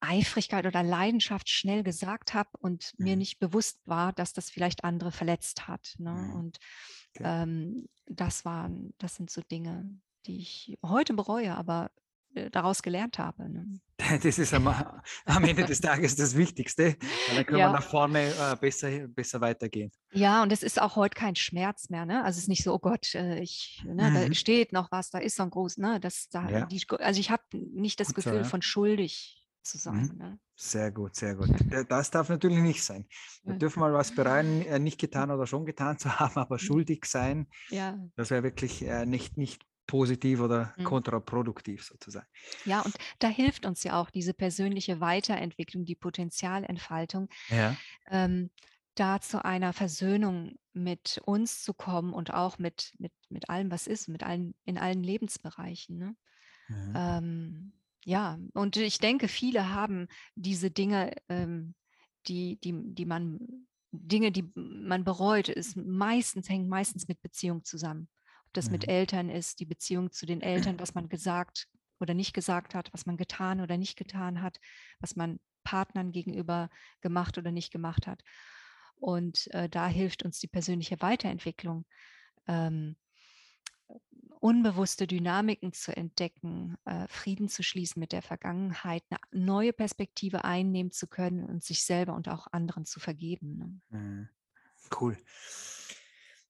Eifrigkeit 0.00 0.66
oder 0.66 0.82
Leidenschaft 0.82 1.48
schnell 1.48 1.82
gesagt 1.82 2.32
habe 2.32 2.50
und 2.58 2.92
mhm. 2.96 3.04
mir 3.04 3.16
nicht 3.16 3.38
bewusst 3.38 3.80
war, 3.84 4.12
dass 4.12 4.32
das 4.32 4.50
vielleicht 4.50 4.84
andere 4.84 5.12
verletzt 5.12 5.68
hat. 5.68 5.94
Ne? 5.98 6.12
Mhm. 6.12 6.34
Und 6.34 6.58
okay. 7.16 7.24
ähm, 7.24 7.88
das 8.06 8.44
waren, 8.44 8.94
das 8.98 9.16
sind 9.16 9.30
so 9.30 9.42
Dinge, 9.42 10.00
die 10.26 10.38
ich 10.38 10.78
heute 10.84 11.14
bereue, 11.14 11.54
aber 11.56 11.90
äh, 12.34 12.50
daraus 12.50 12.82
gelernt 12.82 13.18
habe. 13.18 13.48
Ne? 13.48 13.80
Das 14.22 14.38
ist 14.38 14.54
am, 14.54 14.66
am, 14.66 15.44
Ende 15.44 15.64
des 15.64 15.80
Tages 15.80 16.16
das 16.16 16.36
Wichtigste. 16.36 16.96
dann 17.34 17.44
können 17.44 17.60
ja. 17.60 17.68
wir 17.68 17.72
nach 17.74 17.82
vorne 17.82 18.28
äh, 18.28 18.56
besser, 18.58 19.06
besser 19.08 19.40
weitergehen. 19.40 19.92
Ja, 20.12 20.42
und 20.42 20.52
es 20.52 20.62
ist 20.62 20.80
auch 20.80 20.96
heute 20.96 21.14
kein 21.14 21.36
Schmerz 21.36 21.90
mehr. 21.90 22.06
Ne? 22.06 22.24
Also 22.24 22.38
es 22.38 22.44
ist 22.44 22.48
nicht 22.48 22.64
so, 22.64 22.72
oh 22.74 22.78
Gott, 22.78 23.14
äh, 23.14 23.40
ich, 23.40 23.82
ne, 23.84 24.10
mhm. 24.10 24.14
da 24.14 24.34
steht 24.34 24.72
noch 24.72 24.90
was, 24.90 25.10
da 25.10 25.18
ist 25.18 25.36
so 25.36 25.42
ein 25.42 25.50
groß, 25.50 25.76
ne? 25.78 26.00
Das, 26.00 26.28
da, 26.28 26.48
ja. 26.48 26.66
die, 26.66 26.82
also 26.98 27.20
ich 27.20 27.30
habe 27.30 27.42
nicht 27.52 28.00
das 28.00 28.08
Gut 28.08 28.16
Gefühl 28.16 28.38
ja. 28.38 28.44
von 28.44 28.62
schuldig 28.62 29.46
zu 29.62 29.78
sein. 29.78 30.10
Mhm. 30.12 30.18
Ne? 30.18 30.38
Sehr 30.56 30.90
gut, 30.90 31.14
sehr 31.16 31.34
gut. 31.34 31.50
Das 31.88 32.10
darf 32.10 32.28
natürlich 32.28 32.58
nicht 32.58 32.82
sein. 32.82 33.06
Wir 33.44 33.54
dürfen 33.54 33.80
mal 33.80 33.92
was 33.92 34.14
bereuen, 34.14 34.62
äh, 34.66 34.78
nicht 34.78 34.98
getan 34.98 35.30
oder 35.30 35.46
schon 35.46 35.66
getan 35.66 35.98
zu 35.98 36.08
haben, 36.18 36.36
aber 36.36 36.58
schuldig 36.58 37.04
sein, 37.04 37.46
ja. 37.68 37.98
das 38.16 38.30
wäre 38.30 38.42
wirklich 38.42 38.82
äh, 38.82 39.06
nicht, 39.06 39.36
nicht 39.36 39.62
positiv 39.90 40.38
oder 40.38 40.72
mhm. 40.76 40.84
kontraproduktiv 40.84 41.82
sozusagen. 41.82 42.26
Ja, 42.64 42.80
und 42.82 42.94
da 43.18 43.26
hilft 43.26 43.66
uns 43.66 43.82
ja 43.82 44.00
auch 44.00 44.08
diese 44.08 44.32
persönliche 44.32 45.00
Weiterentwicklung, 45.00 45.84
die 45.84 45.96
Potenzialentfaltung, 45.96 47.28
ja. 47.48 47.76
ähm, 48.08 48.50
da 48.94 49.20
zu 49.20 49.44
einer 49.44 49.72
Versöhnung 49.72 50.52
mit 50.72 51.20
uns 51.24 51.64
zu 51.64 51.74
kommen 51.74 52.12
und 52.12 52.32
auch 52.32 52.58
mit, 52.58 52.92
mit, 52.98 53.12
mit 53.30 53.50
allem, 53.50 53.72
was 53.72 53.88
ist, 53.88 54.06
mit 54.06 54.22
allen, 54.22 54.54
in 54.64 54.78
allen 54.78 55.02
Lebensbereichen. 55.02 55.98
Ne? 55.98 56.16
Mhm. 56.68 56.92
Ähm, 56.94 57.72
ja, 58.04 58.38
und 58.54 58.76
ich 58.76 58.98
denke, 58.98 59.26
viele 59.26 59.70
haben 59.70 60.06
diese 60.36 60.70
Dinge, 60.70 61.16
ähm, 61.28 61.74
die, 62.28 62.60
die, 62.60 62.74
die 62.94 63.06
man, 63.06 63.40
Dinge, 63.90 64.30
die 64.30 64.52
man 64.54 65.02
bereut, 65.02 65.48
ist 65.48 65.76
meistens, 65.76 66.48
hängen 66.48 66.68
meistens 66.68 67.08
mit 67.08 67.20
Beziehung 67.22 67.64
zusammen 67.64 68.08
das 68.52 68.66
mhm. 68.66 68.72
mit 68.72 68.88
Eltern 68.88 69.28
ist, 69.28 69.60
die 69.60 69.66
Beziehung 69.66 70.12
zu 70.12 70.26
den 70.26 70.40
Eltern, 70.40 70.78
was 70.78 70.94
man 70.94 71.08
gesagt 71.08 71.68
oder 72.00 72.14
nicht 72.14 72.32
gesagt 72.32 72.74
hat, 72.74 72.92
was 72.92 73.06
man 73.06 73.16
getan 73.16 73.60
oder 73.60 73.76
nicht 73.76 73.96
getan 73.96 74.42
hat, 74.42 74.58
was 75.00 75.16
man 75.16 75.38
Partnern 75.64 76.12
gegenüber 76.12 76.70
gemacht 77.00 77.36
oder 77.36 77.52
nicht 77.52 77.70
gemacht 77.70 78.06
hat. 78.06 78.22
Und 78.96 79.46
äh, 79.52 79.68
da 79.68 79.86
hilft 79.86 80.24
uns 80.24 80.38
die 80.40 80.48
persönliche 80.48 81.00
Weiterentwicklung, 81.00 81.86
ähm, 82.46 82.96
unbewusste 84.40 85.06
Dynamiken 85.06 85.72
zu 85.72 85.94
entdecken, 85.94 86.76
äh, 86.86 87.06
Frieden 87.08 87.48
zu 87.48 87.62
schließen 87.62 88.00
mit 88.00 88.12
der 88.12 88.22
Vergangenheit, 88.22 89.04
eine 89.10 89.20
neue 89.30 89.72
Perspektive 89.72 90.44
einnehmen 90.44 90.92
zu 90.92 91.06
können 91.06 91.44
und 91.44 91.62
sich 91.62 91.84
selber 91.84 92.14
und 92.14 92.28
auch 92.28 92.46
anderen 92.50 92.86
zu 92.86 93.00
vergeben. 93.00 93.58
Ne? 93.58 93.98
Mhm. 93.98 94.28
Cool. 94.98 95.16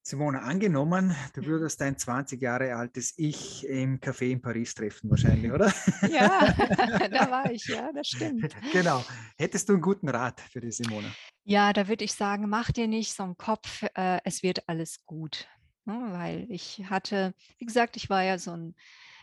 Simone, 0.03 0.43
angenommen, 0.43 1.15
du 1.35 1.45
würdest 1.45 1.81
dein 1.81 1.97
20 1.97 2.41
Jahre 2.41 2.75
altes 2.75 3.13
Ich 3.19 3.67
im 3.69 4.01
Café 4.01 4.31
in 4.31 4.41
Paris 4.41 4.75
treffen, 4.75 5.11
wahrscheinlich, 5.11 5.53
oder? 5.53 5.73
Ja, 6.11 6.55
da 7.11 7.31
war 7.31 7.53
ich, 7.53 7.67
ja, 7.67 7.93
das 7.93 8.09
stimmt. 8.09 8.57
Genau. 8.73 9.05
Hättest 9.37 9.69
du 9.69 9.75
einen 9.75 9.83
guten 9.83 10.09
Rat 10.09 10.41
für 10.41 10.61
die 10.61 10.73
Simone? 10.73 11.13
Ja, 11.45 11.73
da 11.75 11.87
würde 11.87 12.05
ich 12.05 12.15
sagen, 12.15 12.49
mach 12.49 12.71
dir 12.73 12.89
nicht 12.89 13.13
so 13.13 13.25
einen 13.25 13.37
Kopf, 13.37 13.85
äh, 13.95 14.21
es 14.25 14.43
wird 14.43 14.69
alles 14.69 15.05
gut. 15.05 15.47
Ne? 15.85 16.09
Weil 16.13 16.47
ich 16.49 16.83
hatte, 16.89 17.35
wie 17.59 17.67
gesagt, 17.67 17.97
ich 17.97 18.09
war 18.09 18.23
ja 18.23 18.39
so 18.39 18.53
ein 18.53 18.75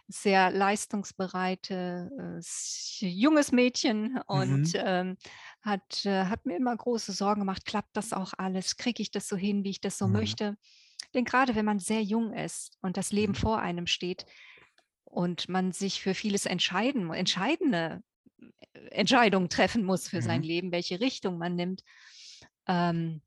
sehr 0.07 0.51
leistungsbereite, 0.51 2.09
äh, 2.19 3.05
junges 3.05 3.51
Mädchen 3.51 4.19
und 4.25 4.73
mhm. 4.73 4.81
ähm, 4.85 5.17
hat, 5.61 6.05
äh, 6.05 6.25
hat 6.25 6.45
mir 6.45 6.55
immer 6.55 6.75
große 6.75 7.11
Sorgen 7.11 7.41
gemacht, 7.41 7.65
klappt 7.65 7.95
das 7.97 8.13
auch 8.13 8.33
alles, 8.37 8.77
kriege 8.77 9.01
ich 9.01 9.11
das 9.11 9.27
so 9.27 9.35
hin, 9.35 9.63
wie 9.63 9.71
ich 9.71 9.81
das 9.81 9.97
so 9.97 10.07
mhm. 10.07 10.13
möchte. 10.13 10.57
Denn 11.13 11.25
gerade 11.25 11.55
wenn 11.55 11.65
man 11.65 11.79
sehr 11.79 12.01
jung 12.01 12.33
ist 12.33 12.77
und 12.81 12.97
das 12.97 13.11
Leben 13.11 13.33
mhm. 13.33 13.37
vor 13.37 13.59
einem 13.59 13.87
steht 13.87 14.25
und 15.03 15.49
man 15.49 15.71
sich 15.71 16.01
für 16.01 16.13
vieles 16.13 16.45
entscheiden, 16.45 17.11
entscheidende 17.13 18.01
äh, 18.73 18.79
Entscheidungen 18.89 19.49
treffen 19.49 19.83
muss 19.83 20.07
für 20.07 20.21
sein 20.21 20.41
mhm. 20.41 20.47
Leben, 20.47 20.71
welche 20.71 21.01
Richtung 21.01 21.37
man 21.37 21.55
nimmt, 21.55 21.83
ähm, 22.67 23.21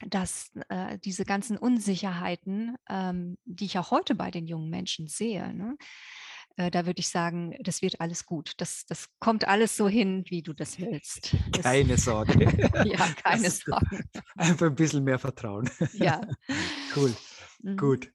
dass 0.00 0.50
äh, 0.68 0.98
diese 0.98 1.24
ganzen 1.24 1.56
Unsicherheiten, 1.56 2.76
ähm, 2.88 3.38
die 3.44 3.66
ich 3.66 3.78
auch 3.78 3.90
heute 3.90 4.14
bei 4.14 4.30
den 4.30 4.46
jungen 4.46 4.68
Menschen 4.68 5.08
sehe, 5.08 5.54
ne, 5.54 5.76
äh, 6.56 6.70
da 6.70 6.86
würde 6.86 7.00
ich 7.00 7.08
sagen, 7.08 7.54
das 7.60 7.82
wird 7.82 8.00
alles 8.00 8.24
gut. 8.24 8.52
Das, 8.56 8.86
das 8.86 9.08
kommt 9.18 9.46
alles 9.46 9.76
so 9.76 9.88
hin, 9.88 10.24
wie 10.28 10.42
du 10.42 10.52
das 10.52 10.78
willst. 10.78 11.36
Das, 11.52 11.62
keine 11.62 11.96
Sorge. 11.96 12.32
ja, 12.84 13.08
keine 13.22 13.50
Sorge. 13.50 14.04
Einfach 14.36 14.66
ein 14.66 14.74
bisschen 14.74 15.04
mehr 15.04 15.18
Vertrauen. 15.18 15.70
ja. 15.92 16.20
cool. 16.94 17.14
Mhm. 17.62 17.76
Gut. 17.76 18.12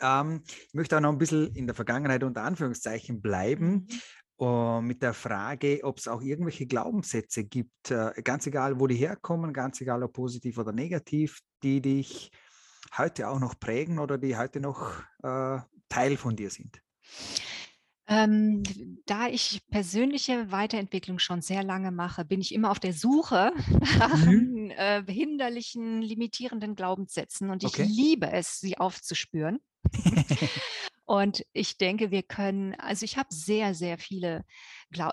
Ähm, 0.00 0.42
ich 0.46 0.74
möchte 0.74 0.96
auch 0.96 1.00
noch 1.00 1.12
ein 1.12 1.18
bisschen 1.18 1.54
in 1.54 1.66
der 1.66 1.74
Vergangenheit 1.74 2.22
unter 2.22 2.42
Anführungszeichen 2.42 3.20
bleiben. 3.20 3.86
Mhm. 3.88 3.88
Uh, 4.38 4.82
mit 4.82 5.00
der 5.00 5.14
Frage, 5.14 5.80
ob 5.82 5.96
es 5.96 6.08
auch 6.08 6.20
irgendwelche 6.20 6.66
Glaubenssätze 6.66 7.44
gibt, 7.44 7.90
uh, 7.90 8.10
ganz 8.22 8.46
egal, 8.46 8.78
wo 8.78 8.86
die 8.86 8.96
herkommen, 8.96 9.54
ganz 9.54 9.80
egal, 9.80 10.02
ob 10.02 10.12
positiv 10.12 10.58
oder 10.58 10.72
negativ, 10.72 11.40
die 11.62 11.80
dich 11.80 12.30
heute 12.98 13.30
auch 13.30 13.40
noch 13.40 13.58
prägen 13.58 13.98
oder 13.98 14.18
die 14.18 14.36
heute 14.36 14.60
noch 14.60 15.02
uh, 15.24 15.60
Teil 15.88 16.18
von 16.18 16.36
dir 16.36 16.50
sind. 16.50 16.82
Ähm, 18.08 18.62
da 19.06 19.26
ich 19.26 19.62
persönliche 19.68 20.52
Weiterentwicklung 20.52 21.18
schon 21.18 21.42
sehr 21.42 21.64
lange 21.64 21.90
mache, 21.90 22.24
bin 22.24 22.40
ich 22.40 22.54
immer 22.54 22.70
auf 22.70 22.78
der 22.78 22.92
Suche 22.92 23.52
nach 23.98 24.16
mhm. 24.16 24.70
äh, 24.76 25.02
hinderlichen, 25.10 26.02
limitierenden 26.02 26.76
Glaubenssätzen 26.76 27.50
und 27.50 27.64
ich 27.64 27.70
okay. 27.70 27.84
liebe 27.84 28.30
es, 28.30 28.60
sie 28.60 28.78
aufzuspüren. 28.78 29.58
Und 31.06 31.46
ich 31.52 31.78
denke, 31.78 32.10
wir 32.10 32.24
können, 32.24 32.74
also 32.74 33.04
ich 33.04 33.16
habe 33.16 33.28
sehr, 33.32 33.74
sehr 33.74 33.96
viele 33.96 34.44
Glau 34.90 35.10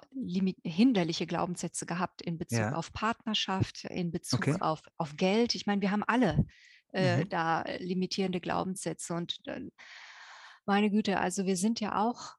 hinderliche 0.63 1.27
Glaubenssätze 1.27 1.85
gehabt 1.85 2.23
in 2.23 2.39
Bezug 2.39 2.59
ja. 2.59 2.73
auf 2.73 2.91
Partnerschaft, 2.91 3.85
in 3.85 4.11
Bezug 4.11 4.47
okay. 4.47 4.57
auf, 4.59 4.81
auf 4.97 5.15
Geld. 5.17 5.53
Ich 5.53 5.67
meine, 5.67 5.81
wir 5.81 5.91
haben 5.91 6.03
alle 6.03 6.45
äh, 6.93 7.17
mhm. 7.17 7.29
da 7.29 7.63
limitierende 7.77 8.39
Glaubenssätze. 8.39 9.13
Und 9.13 9.37
äh, 9.45 9.61
meine 10.65 10.89
Güte, 10.89 11.19
also 11.19 11.45
wir 11.45 11.57
sind 11.57 11.79
ja 11.79 12.01
auch 12.03 12.37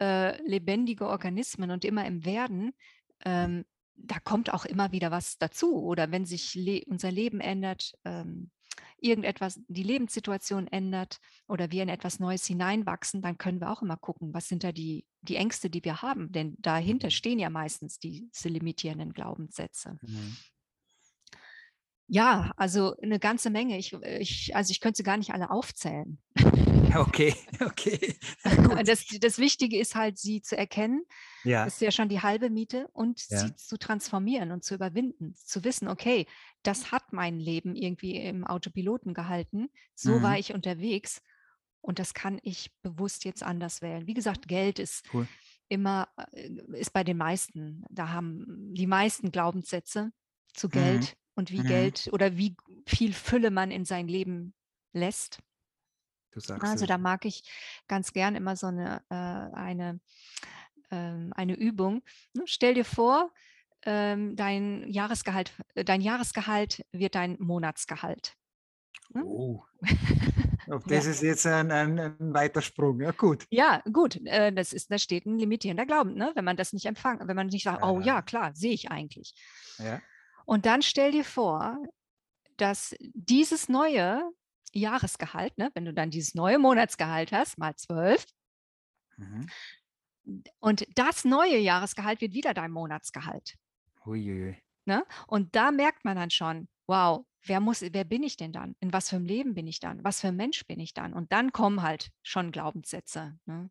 äh, 0.00 0.40
lebendige 0.48 1.08
Organismen 1.08 1.72
und 1.72 1.84
immer 1.84 2.06
im 2.06 2.24
Werden. 2.24 2.72
Ähm, 3.24 3.64
da 3.96 4.20
kommt 4.20 4.52
auch 4.52 4.64
immer 4.64 4.92
wieder 4.92 5.10
was 5.10 5.38
dazu. 5.38 5.82
Oder 5.82 6.12
wenn 6.12 6.24
sich 6.24 6.54
le 6.54 6.84
unser 6.86 7.10
Leben 7.10 7.40
ändert, 7.40 7.94
ähm, 8.04 8.52
irgendetwas, 8.98 9.60
die 9.68 9.82
Lebenssituation 9.82 10.66
ändert 10.66 11.20
oder 11.48 11.70
wir 11.70 11.82
in 11.82 11.88
etwas 11.88 12.20
Neues 12.20 12.46
hineinwachsen, 12.46 13.22
dann 13.22 13.38
können 13.38 13.60
wir 13.60 13.70
auch 13.70 13.82
immer 13.82 13.96
gucken, 13.96 14.34
was 14.34 14.48
sind 14.48 14.64
da 14.64 14.72
die, 14.72 15.06
die 15.22 15.36
Ängste, 15.36 15.70
die 15.70 15.84
wir 15.84 16.02
haben. 16.02 16.32
Denn 16.32 16.56
dahinter 16.58 17.08
mhm. 17.08 17.12
stehen 17.12 17.38
ja 17.38 17.50
meistens 17.50 17.98
diese 17.98 18.48
limitierenden 18.48 19.12
Glaubenssätze. 19.12 19.98
Mhm. 20.02 20.36
Ja, 22.12 22.52
also 22.56 22.96
eine 23.00 23.20
ganze 23.20 23.50
Menge. 23.50 23.78
Ich, 23.78 23.92
ich, 23.92 24.56
also 24.56 24.72
ich 24.72 24.80
könnte 24.80 24.98
sie 24.98 25.04
gar 25.04 25.16
nicht 25.16 25.32
alle 25.32 25.50
aufzählen. 25.50 26.18
Okay, 26.96 27.34
okay. 27.60 28.18
Das, 28.84 29.06
das 29.20 29.38
Wichtige 29.38 29.78
ist 29.78 29.94
halt, 29.94 30.18
sie 30.18 30.42
zu 30.42 30.56
erkennen. 30.56 31.04
Ja. 31.44 31.64
Das 31.64 31.74
ist 31.74 31.80
ja 31.80 31.90
schon 31.90 32.08
die 32.08 32.20
halbe 32.20 32.50
Miete 32.50 32.88
und 32.92 33.22
ja. 33.28 33.38
sie 33.38 33.54
zu 33.54 33.78
transformieren 33.78 34.50
und 34.50 34.64
zu 34.64 34.74
überwinden. 34.74 35.34
Zu 35.36 35.64
wissen, 35.64 35.88
okay, 35.88 36.26
das 36.62 36.92
hat 36.92 37.12
mein 37.12 37.38
Leben 37.38 37.74
irgendwie 37.74 38.16
im 38.16 38.46
Autopiloten 38.46 39.14
gehalten. 39.14 39.68
So 39.94 40.18
mhm. 40.18 40.22
war 40.22 40.38
ich 40.38 40.52
unterwegs 40.54 41.22
und 41.80 41.98
das 41.98 42.14
kann 42.14 42.38
ich 42.42 42.70
bewusst 42.82 43.24
jetzt 43.24 43.42
anders 43.42 43.82
wählen. 43.82 44.06
Wie 44.06 44.14
gesagt, 44.14 44.48
Geld 44.48 44.78
ist 44.78 45.04
cool. 45.14 45.26
immer, 45.68 46.08
äh, 46.32 46.50
ist 46.74 46.92
bei 46.92 47.04
den 47.04 47.16
meisten. 47.16 47.84
Da 47.90 48.10
haben 48.10 48.44
die 48.74 48.86
meisten 48.86 49.30
Glaubenssätze 49.32 50.12
zu 50.54 50.68
Geld. 50.68 51.02
Mhm 51.02 51.20
und 51.40 51.50
wie 51.50 51.60
mhm. 51.60 51.68
Geld 51.68 52.08
oder 52.12 52.36
wie 52.36 52.56
viel 52.86 53.12
Fülle 53.12 53.50
man 53.50 53.70
in 53.70 53.84
sein 53.84 54.08
Leben 54.08 54.54
lässt. 54.92 55.40
also 56.60 56.86
da 56.86 56.98
mag 56.98 57.24
ich 57.24 57.42
ganz 57.88 58.12
gern 58.12 58.36
immer 58.36 58.56
so 58.56 58.66
eine, 58.66 59.02
äh, 59.08 59.14
eine, 59.14 60.00
ähm, 60.90 61.32
eine 61.34 61.56
Übung. 61.56 62.02
Stell 62.44 62.74
dir 62.74 62.84
vor, 62.84 63.32
ähm, 63.84 64.36
dein 64.36 64.88
Jahresgehalt, 64.90 65.52
äh, 65.74 65.84
dein 65.84 66.00
Jahresgehalt 66.00 66.84
wird 66.92 67.14
dein 67.14 67.36
Monatsgehalt. 67.38 68.34
Ne? 69.10 69.24
Oh. 69.24 69.64
Das 70.86 71.04
ja. 71.04 71.10
ist 71.10 71.22
jetzt 71.22 71.46
ein, 71.46 71.72
ein, 71.72 71.98
ein, 71.98 72.32
weiter 72.32 72.62
Sprung. 72.62 73.00
Ja, 73.00 73.10
gut. 73.10 73.44
Ja, 73.50 73.82
gut. 73.92 74.24
Äh, 74.24 74.52
das 74.52 74.72
ist, 74.72 74.92
da 74.92 74.98
steht 74.98 75.26
ein 75.26 75.36
limitierender 75.36 75.84
Glauben, 75.84 76.14
ne? 76.14 76.30
wenn 76.36 76.44
man 76.44 76.56
das 76.56 76.72
nicht 76.72 76.86
empfangen, 76.86 77.26
wenn 77.26 77.34
man 77.34 77.48
nicht 77.48 77.64
sagt, 77.64 77.82
oh 77.82 77.98
ja, 77.98 78.22
klar, 78.22 78.54
sehe 78.54 78.72
ich 78.72 78.88
eigentlich. 78.88 79.34
Ja. 79.78 80.00
Und 80.44 80.66
dann 80.66 80.82
stell 80.82 81.10
dir 81.10 81.24
vor, 81.24 81.76
dass 82.56 82.94
dieses 83.00 83.68
neue 83.68 84.22
Jahresgehalt, 84.72 85.56
ne, 85.58 85.70
wenn 85.74 85.84
du 85.84 85.94
dann 85.94 86.10
dieses 86.10 86.34
neue 86.34 86.58
Monatsgehalt 86.58 87.32
hast, 87.32 87.58
mal 87.58 87.74
zwölf, 87.76 88.26
mhm. 89.16 89.48
und 90.58 90.86
das 90.94 91.24
neue 91.24 91.58
Jahresgehalt 91.58 92.20
wird 92.20 92.34
wieder 92.34 92.54
dein 92.54 92.70
Monatsgehalt. 92.70 93.56
Uiuiui. 94.06 94.56
Ne? 94.86 95.04
Und 95.26 95.54
da 95.54 95.70
merkt 95.70 96.04
man 96.04 96.16
dann 96.16 96.30
schon, 96.30 96.68
wow, 96.86 97.24
wer 97.44 97.60
muss, 97.60 97.82
wer 97.82 98.04
bin 98.04 98.22
ich 98.22 98.36
denn 98.36 98.52
dann? 98.52 98.74
In 98.80 98.92
was 98.92 99.08
für 99.10 99.16
einem 99.16 99.26
Leben 99.26 99.54
bin 99.54 99.66
ich 99.66 99.80
dann? 99.80 100.02
Was 100.04 100.20
für 100.20 100.28
ein 100.28 100.36
Mensch 100.36 100.66
bin 100.66 100.80
ich 100.80 100.94
dann? 100.94 101.12
Und 101.12 101.32
dann 101.32 101.52
kommen 101.52 101.82
halt 101.82 102.10
schon 102.22 102.52
Glaubenssätze. 102.52 103.38
Ne? 103.46 103.70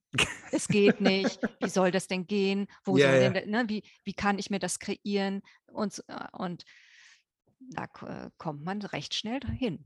es 0.52 0.68
geht 0.68 1.02
nicht. 1.02 1.40
Wie 1.60 1.70
soll 1.70 1.92
das 1.92 2.08
denn 2.08 2.28
gehen? 2.28 2.68
Wo 2.84 2.98
ja, 2.98 3.12
soll 3.12 3.22
ja. 3.22 3.30
denn, 3.30 3.50
ne? 3.50 3.66
wie, 3.68 3.84
wie 4.04 4.14
kann 4.14 4.40
ich 4.40 4.50
mir 4.50 4.60
das 4.60 4.80
kreieren? 4.80 5.42
Und, 5.68 6.04
äh, 6.08 6.28
und 6.34 6.64
da 7.60 7.86
äh, 8.06 8.30
kommt 8.38 8.64
man 8.64 8.82
recht 8.82 9.14
schnell 9.14 9.42
hin. 9.42 9.86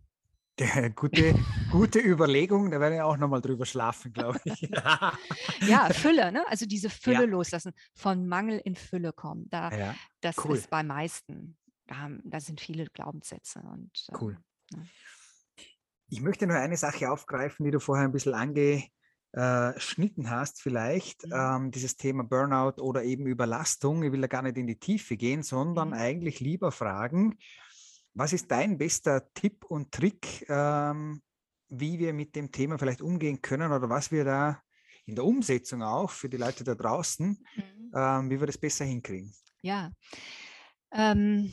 Gute, 0.96 1.34
gute 1.72 2.00
Überlegung, 2.00 2.70
da 2.70 2.80
werde 2.80 2.98
ich 2.98 3.02
auch 3.02 3.18
nochmal 3.18 3.42
drüber 3.42 3.66
schlafen, 3.66 4.14
glaube 4.14 4.40
ich. 4.44 4.62
ja, 5.68 5.90
Fülle, 5.94 6.32
ne? 6.32 6.46
also 6.48 6.68
diese 6.68 6.92
Fülle 6.92 7.22
ja. 7.22 7.26
loslassen, 7.26 7.74
von 7.96 8.28
Mangel 8.28 8.62
in 8.64 8.76
Fülle 8.76 9.14
kommen. 9.14 9.50
Da, 9.50 9.72
ja, 9.76 9.96
das 10.22 10.38
cool. 10.46 10.56
ist 10.56 10.70
bei 10.70 10.84
meisten 10.84 11.58
da, 11.88 11.98
haben, 11.98 12.22
da 12.24 12.40
sind 12.40 12.62
viele 12.62 12.86
Glaubenssätze. 12.86 13.62
Und, 13.62 13.92
cool. 14.22 14.38
Ähm, 14.74 14.82
ja. 14.82 15.64
Ich 16.10 16.22
möchte 16.22 16.46
nur 16.46 16.58
eine 16.58 16.78
Sache 16.78 17.12
aufgreifen, 17.12 17.66
die 17.66 17.72
du 17.72 17.80
vorher 17.80 18.06
ein 18.06 18.12
bisschen 18.12 18.36
angeschnitten 19.34 20.30
hast, 20.30 20.62
vielleicht. 20.62 21.26
Mhm. 21.26 21.34
Ähm, 21.34 21.72
dieses 21.72 21.98
Thema 21.98 22.24
Burnout 22.24 22.80
oder 22.80 23.04
eben 23.04 23.26
Überlastung. 23.26 24.04
Ich 24.04 24.12
will 24.12 24.22
da 24.22 24.28
gar 24.28 24.44
nicht 24.44 24.58
in 24.58 24.68
die 24.68 24.80
Tiefe 24.80 25.18
gehen, 25.18 25.42
sondern 25.42 25.90
mhm. 25.90 25.96
eigentlich 25.96 26.40
lieber 26.40 26.72
fragen, 26.72 27.40
was 28.14 28.34
ist 28.34 28.50
dein 28.52 28.78
bester 28.78 29.34
Tipp 29.34 29.66
und 29.66 29.92
Trick, 29.92 30.46
ähm, 30.50 31.22
wie 31.70 32.00
wir 32.00 32.14
mit 32.14 32.36
dem 32.36 32.52
Thema 32.52 32.78
vielleicht 32.78 33.02
umgehen 33.02 33.42
können 33.42 33.72
oder 33.72 33.90
was 33.90 34.12
wir 34.12 34.24
da 34.24 34.62
in 35.06 35.16
der 35.16 35.26
Umsetzung 35.26 35.82
auch 35.84 36.10
für 36.10 36.30
die 36.30 36.38
Leute 36.38 36.64
da 36.64 36.76
draußen, 36.76 37.28
mhm. 37.56 37.92
ähm, 37.96 38.30
wie 38.30 38.40
wir 38.40 38.48
das 38.48 38.58
besser 38.58 38.86
hinkriegen? 38.86 39.34
Ja, 39.62 39.92
ähm, 40.92 41.52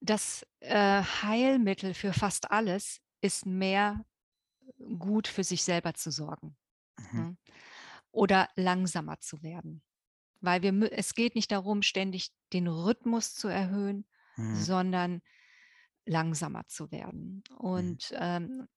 das 0.00 0.46
äh, 0.60 1.02
Heilmittel 1.02 1.94
für 1.94 2.12
fast 2.12 2.50
alles 2.50 3.00
ist 3.20 3.46
mehr 3.46 4.04
gut 4.98 5.28
für 5.28 5.44
sich 5.44 5.64
selber 5.64 5.94
zu 5.94 6.10
sorgen 6.10 6.56
mhm. 6.98 7.18
ne? 7.18 7.36
oder 8.10 8.48
langsamer 8.54 9.18
zu 9.20 9.42
werden. 9.42 9.82
Weil 10.40 10.62
wir, 10.62 10.92
es 10.92 11.14
geht 11.14 11.34
nicht 11.34 11.50
darum, 11.52 11.80
ständig 11.80 12.30
den 12.52 12.68
Rhythmus 12.68 13.34
zu 13.34 13.48
erhöhen, 13.48 14.06
mhm. 14.36 14.56
sondern 14.56 15.22
langsamer 16.06 16.66
zu 16.66 16.90
werden. 16.90 17.42
Mhm. 17.50 17.56
Und 17.56 18.10
mhm. 18.10 18.18
ähm, 18.20 18.68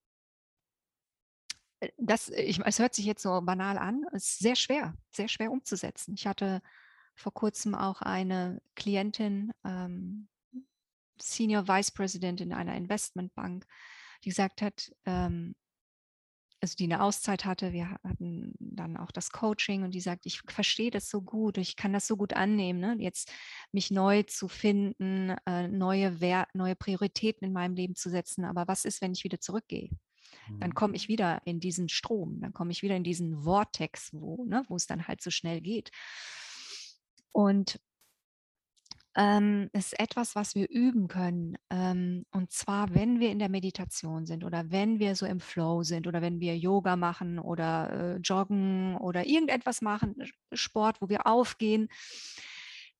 das, 1.98 2.30
ich, 2.30 2.60
es 2.66 2.80
hört 2.80 2.96
sich 2.96 3.06
jetzt 3.06 3.22
so 3.22 3.42
banal 3.42 3.78
an, 3.78 4.04
ist 4.12 4.40
sehr 4.40 4.56
schwer, 4.56 4.96
sehr 5.12 5.28
schwer 5.28 5.52
umzusetzen. 5.52 6.16
Ich 6.16 6.26
hatte 6.26 6.62
vor 7.16 7.34
kurzem 7.34 7.76
auch 7.76 8.02
eine 8.02 8.62
Klientin, 8.76 9.52
ähm, 9.64 10.28
Senior 11.20 11.68
Vice 11.68 11.92
President 11.92 12.42
in 12.42 12.54
einer 12.54 12.76
Investmentbank, 12.76 13.66
die 14.24 14.30
gesagt 14.30 14.62
hat, 14.62 14.92
ähm, 15.06 15.56
also 16.62 16.76
die 16.76 16.86
eine 16.86 17.04
Auszeit 17.04 17.46
hatte, 17.46 17.72
wir 17.72 17.92
hatten 17.92 18.54
dann 18.60 18.98
auch 18.98 19.12
das 19.12 19.32
Coaching 19.32 19.84
und 19.84 19.92
die 19.92 20.02
sagt, 20.02 20.26
ich 20.26 20.42
verstehe 20.48 20.92
das 20.92 21.10
so 21.10 21.22
gut, 21.22 21.58
ich 21.58 21.76
kann 21.76 21.94
das 21.94 22.08
so 22.08 22.18
gut 22.18 22.34
annehmen, 22.34 22.80
ne? 22.80 22.98
jetzt 23.00 23.32
mich 23.72 23.92
neu 23.92 24.24
zu 24.24 24.48
finden, 24.48 25.36
äh, 25.46 25.68
neue, 25.68 26.20
Wert, 26.20 26.54
neue 26.56 26.76
Prioritäten 26.76 27.46
in 27.46 27.54
meinem 27.54 27.76
Leben 27.76 27.96
zu 27.96 28.10
setzen. 28.10 28.46
Aber 28.46 28.68
was 28.68 28.86
ist, 28.86 29.02
wenn 29.02 29.14
ich 29.14 29.24
wieder 29.24 29.40
zurückgehe? 29.40 29.90
Dann 30.60 30.74
komme 30.74 30.96
ich 30.96 31.08
mhm. 31.08 31.14
wieder 31.14 31.42
in 31.46 31.60
diesen 31.60 31.90
Strom, 31.90 32.40
dann 32.42 32.54
komme 32.54 32.72
ich 32.72 32.82
wieder 32.82 32.96
in 32.96 33.04
diesen 33.04 33.44
Vortex, 33.44 34.10
wo, 34.14 34.46
ne, 34.46 34.64
wo 34.68 34.76
es 34.76 34.88
dann 34.88 35.08
halt 35.08 35.22
so 35.22 35.30
schnell 35.30 35.62
geht. 35.62 35.92
Und 37.32 37.80
ähm, 39.18 39.70
ist 39.74 40.00
etwas, 40.00 40.36
was 40.36 40.54
wir 40.54 40.70
üben 40.70 41.08
können. 41.08 41.58
Ähm, 41.72 42.26
und 42.32 42.52
zwar, 42.52 42.94
wenn 42.94 43.20
wir 43.20 43.32
in 43.32 43.40
der 43.40 43.50
Meditation 43.50 44.28
sind 44.28 44.44
oder 44.44 44.70
wenn 44.70 45.00
wir 45.00 45.16
so 45.16 45.26
im 45.26 45.40
Flow 45.40 45.82
sind 45.82 46.06
oder 46.06 46.22
wenn 46.22 46.40
wir 46.40 46.56
Yoga 46.56 46.96
machen 46.96 47.40
oder 47.40 47.92
äh, 47.92 48.18
joggen 48.18 48.96
oder 48.98 49.26
irgendetwas 49.26 49.82
machen, 49.82 50.16
Sport, 50.54 51.02
wo 51.02 51.10
wir 51.10 51.26
aufgehen, 51.26 51.90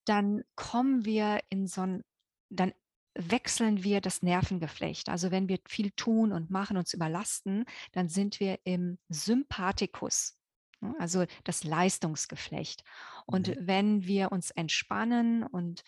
dann 0.06 0.44
kommen 0.56 1.06
wir 1.06 1.40
in 1.50 1.68
so 1.68 1.82
ein, 1.82 2.04
dann 2.50 2.74
wechseln 3.14 3.84
wir 3.84 4.02
das 4.02 4.24
Nervengeflecht. 4.24 5.10
Also 5.10 5.30
wenn 5.32 5.48
wir 5.48 5.60
viel 5.68 5.92
tun 5.92 6.32
und 6.32 6.50
machen, 6.50 6.78
uns 6.78 6.94
überlasten, 6.94 7.66
dann 7.92 8.10
sind 8.10 8.40
wir 8.40 8.60
im 8.64 8.98
Sympathikus. 9.10 10.37
Ne, 10.80 10.96
also 11.00 11.26
das 11.44 11.64
Leistungsgeflecht. 11.64 12.84
Und 13.26 13.50
mhm. 13.50 13.56
wenn 13.60 14.06
wir 14.06 14.32
uns 14.32 14.52
entspannen 14.52 15.44
und 15.44 15.84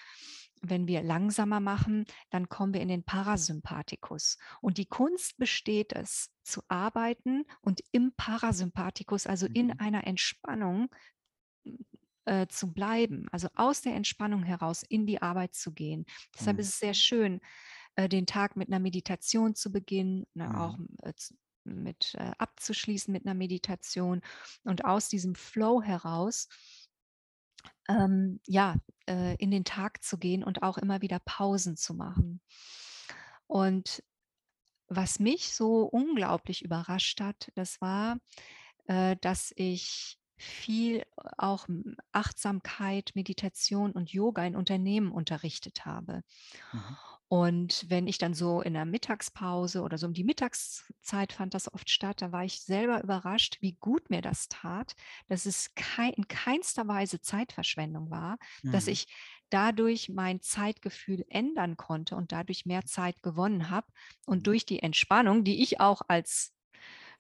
wenn 0.62 0.88
wir 0.88 1.02
langsamer 1.02 1.60
machen, 1.60 2.06
dann 2.32 2.50
kommen 2.50 2.74
wir 2.74 2.82
in 2.82 2.90
den 2.90 3.04
Parasympathikus. 3.04 4.38
Und 4.62 4.78
die 4.78 4.88
Kunst 4.88 5.38
besteht 5.38 5.94
es, 5.94 6.32
zu 6.44 6.62
arbeiten 6.68 7.46
und 7.62 7.82
im 7.92 8.14
Parasympathikus, 8.18 9.28
also 9.28 9.46
in 9.46 9.68
mhm. 9.68 9.76
einer 9.78 10.08
Entspannung, 10.08 10.90
äh, 12.26 12.48
zu 12.48 12.74
bleiben, 12.74 13.28
also 13.32 13.48
aus 13.56 13.82
der 13.82 13.96
Entspannung 13.96 14.44
heraus 14.44 14.84
in 14.84 15.06
die 15.06 15.22
Arbeit 15.22 15.56
zu 15.56 15.72
gehen. 15.72 16.06
Deshalb 16.38 16.58
mhm. 16.58 16.62
ist 16.62 16.70
es 16.70 16.80
sehr 16.80 16.94
schön, 16.94 17.40
äh, 17.96 18.10
den 18.10 18.26
Tag 18.26 18.56
mit 18.56 18.68
einer 18.68 18.80
Meditation 18.80 19.56
zu 19.56 19.72
beginnen, 19.72 20.26
ne, 20.34 20.50
mhm. 20.50 20.56
auch 20.56 20.78
äh, 21.04 21.14
mit 21.64 22.16
äh, 22.16 22.32
abzuschließen 22.38 23.12
mit 23.12 23.26
einer 23.26 23.36
Meditation 23.36 24.22
und 24.64 24.86
aus 24.86 25.10
diesem 25.10 25.36
Flow 25.36 25.82
heraus 25.82 26.48
ähm, 27.88 28.40
ja 28.46 28.76
äh, 29.08 29.36
in 29.36 29.52
den 29.52 29.66
Tag 29.66 30.04
zu 30.04 30.18
gehen 30.18 30.44
und 30.44 30.64
auch 30.64 30.78
immer 30.78 31.02
wieder 31.02 31.20
Pausen 31.20 31.76
zu 31.76 31.94
machen. 31.94 32.42
Und 33.48 34.04
was 34.88 35.20
mich 35.20 35.54
so 35.54 35.84
unglaublich 35.84 36.64
überrascht 36.64 37.22
hat, 37.22 37.52
das 37.56 37.80
war, 37.82 38.18
äh, 38.86 39.16
dass 39.22 39.54
ich 39.56 40.20
viel 40.38 41.04
auch 41.38 41.68
Achtsamkeit, 42.12 43.12
Meditation 43.14 43.92
und 43.92 44.12
Yoga 44.12 44.46
in 44.46 44.56
Unternehmen 44.56 45.12
unterrichtet 45.12 45.86
habe. 45.86 46.24
Mhm. 46.72 46.98
Und 47.30 47.86
wenn 47.90 48.08
ich 48.08 48.18
dann 48.18 48.34
so 48.34 48.60
in 48.60 48.74
der 48.74 48.86
Mittagspause 48.86 49.84
oder 49.84 50.00
so 50.00 50.08
um 50.08 50.14
die 50.14 50.24
Mittagszeit 50.24 51.32
fand 51.32 51.54
das 51.54 51.72
oft 51.72 51.88
statt, 51.88 52.24
da 52.24 52.32
war 52.32 52.44
ich 52.44 52.62
selber 52.62 53.04
überrascht, 53.04 53.58
wie 53.62 53.74
gut 53.80 54.10
mir 54.10 54.24
das 54.24 54.48
tat, 54.48 54.96
dass 55.28 55.46
es 55.46 55.76
kein, 55.76 56.12
in 56.14 56.28
keinster 56.28 56.88
Weise 56.88 57.22
Zeitverschwendung 57.22 58.10
war, 58.10 58.40
mhm. 58.64 58.72
dass 58.72 58.88
ich 58.88 59.06
dadurch 59.52 60.10
mein 60.10 60.42
Zeitgefühl 60.42 61.24
ändern 61.30 61.78
konnte 61.78 62.16
und 62.16 62.32
dadurch 62.32 62.66
mehr 62.66 62.86
Zeit 62.86 63.22
gewonnen 63.22 63.70
habe 63.70 63.88
und 64.26 64.48
durch 64.48 64.66
die 64.66 64.82
Entspannung, 64.82 65.44
die 65.44 65.62
ich 65.62 65.80
auch 65.80 66.02
als 66.08 66.52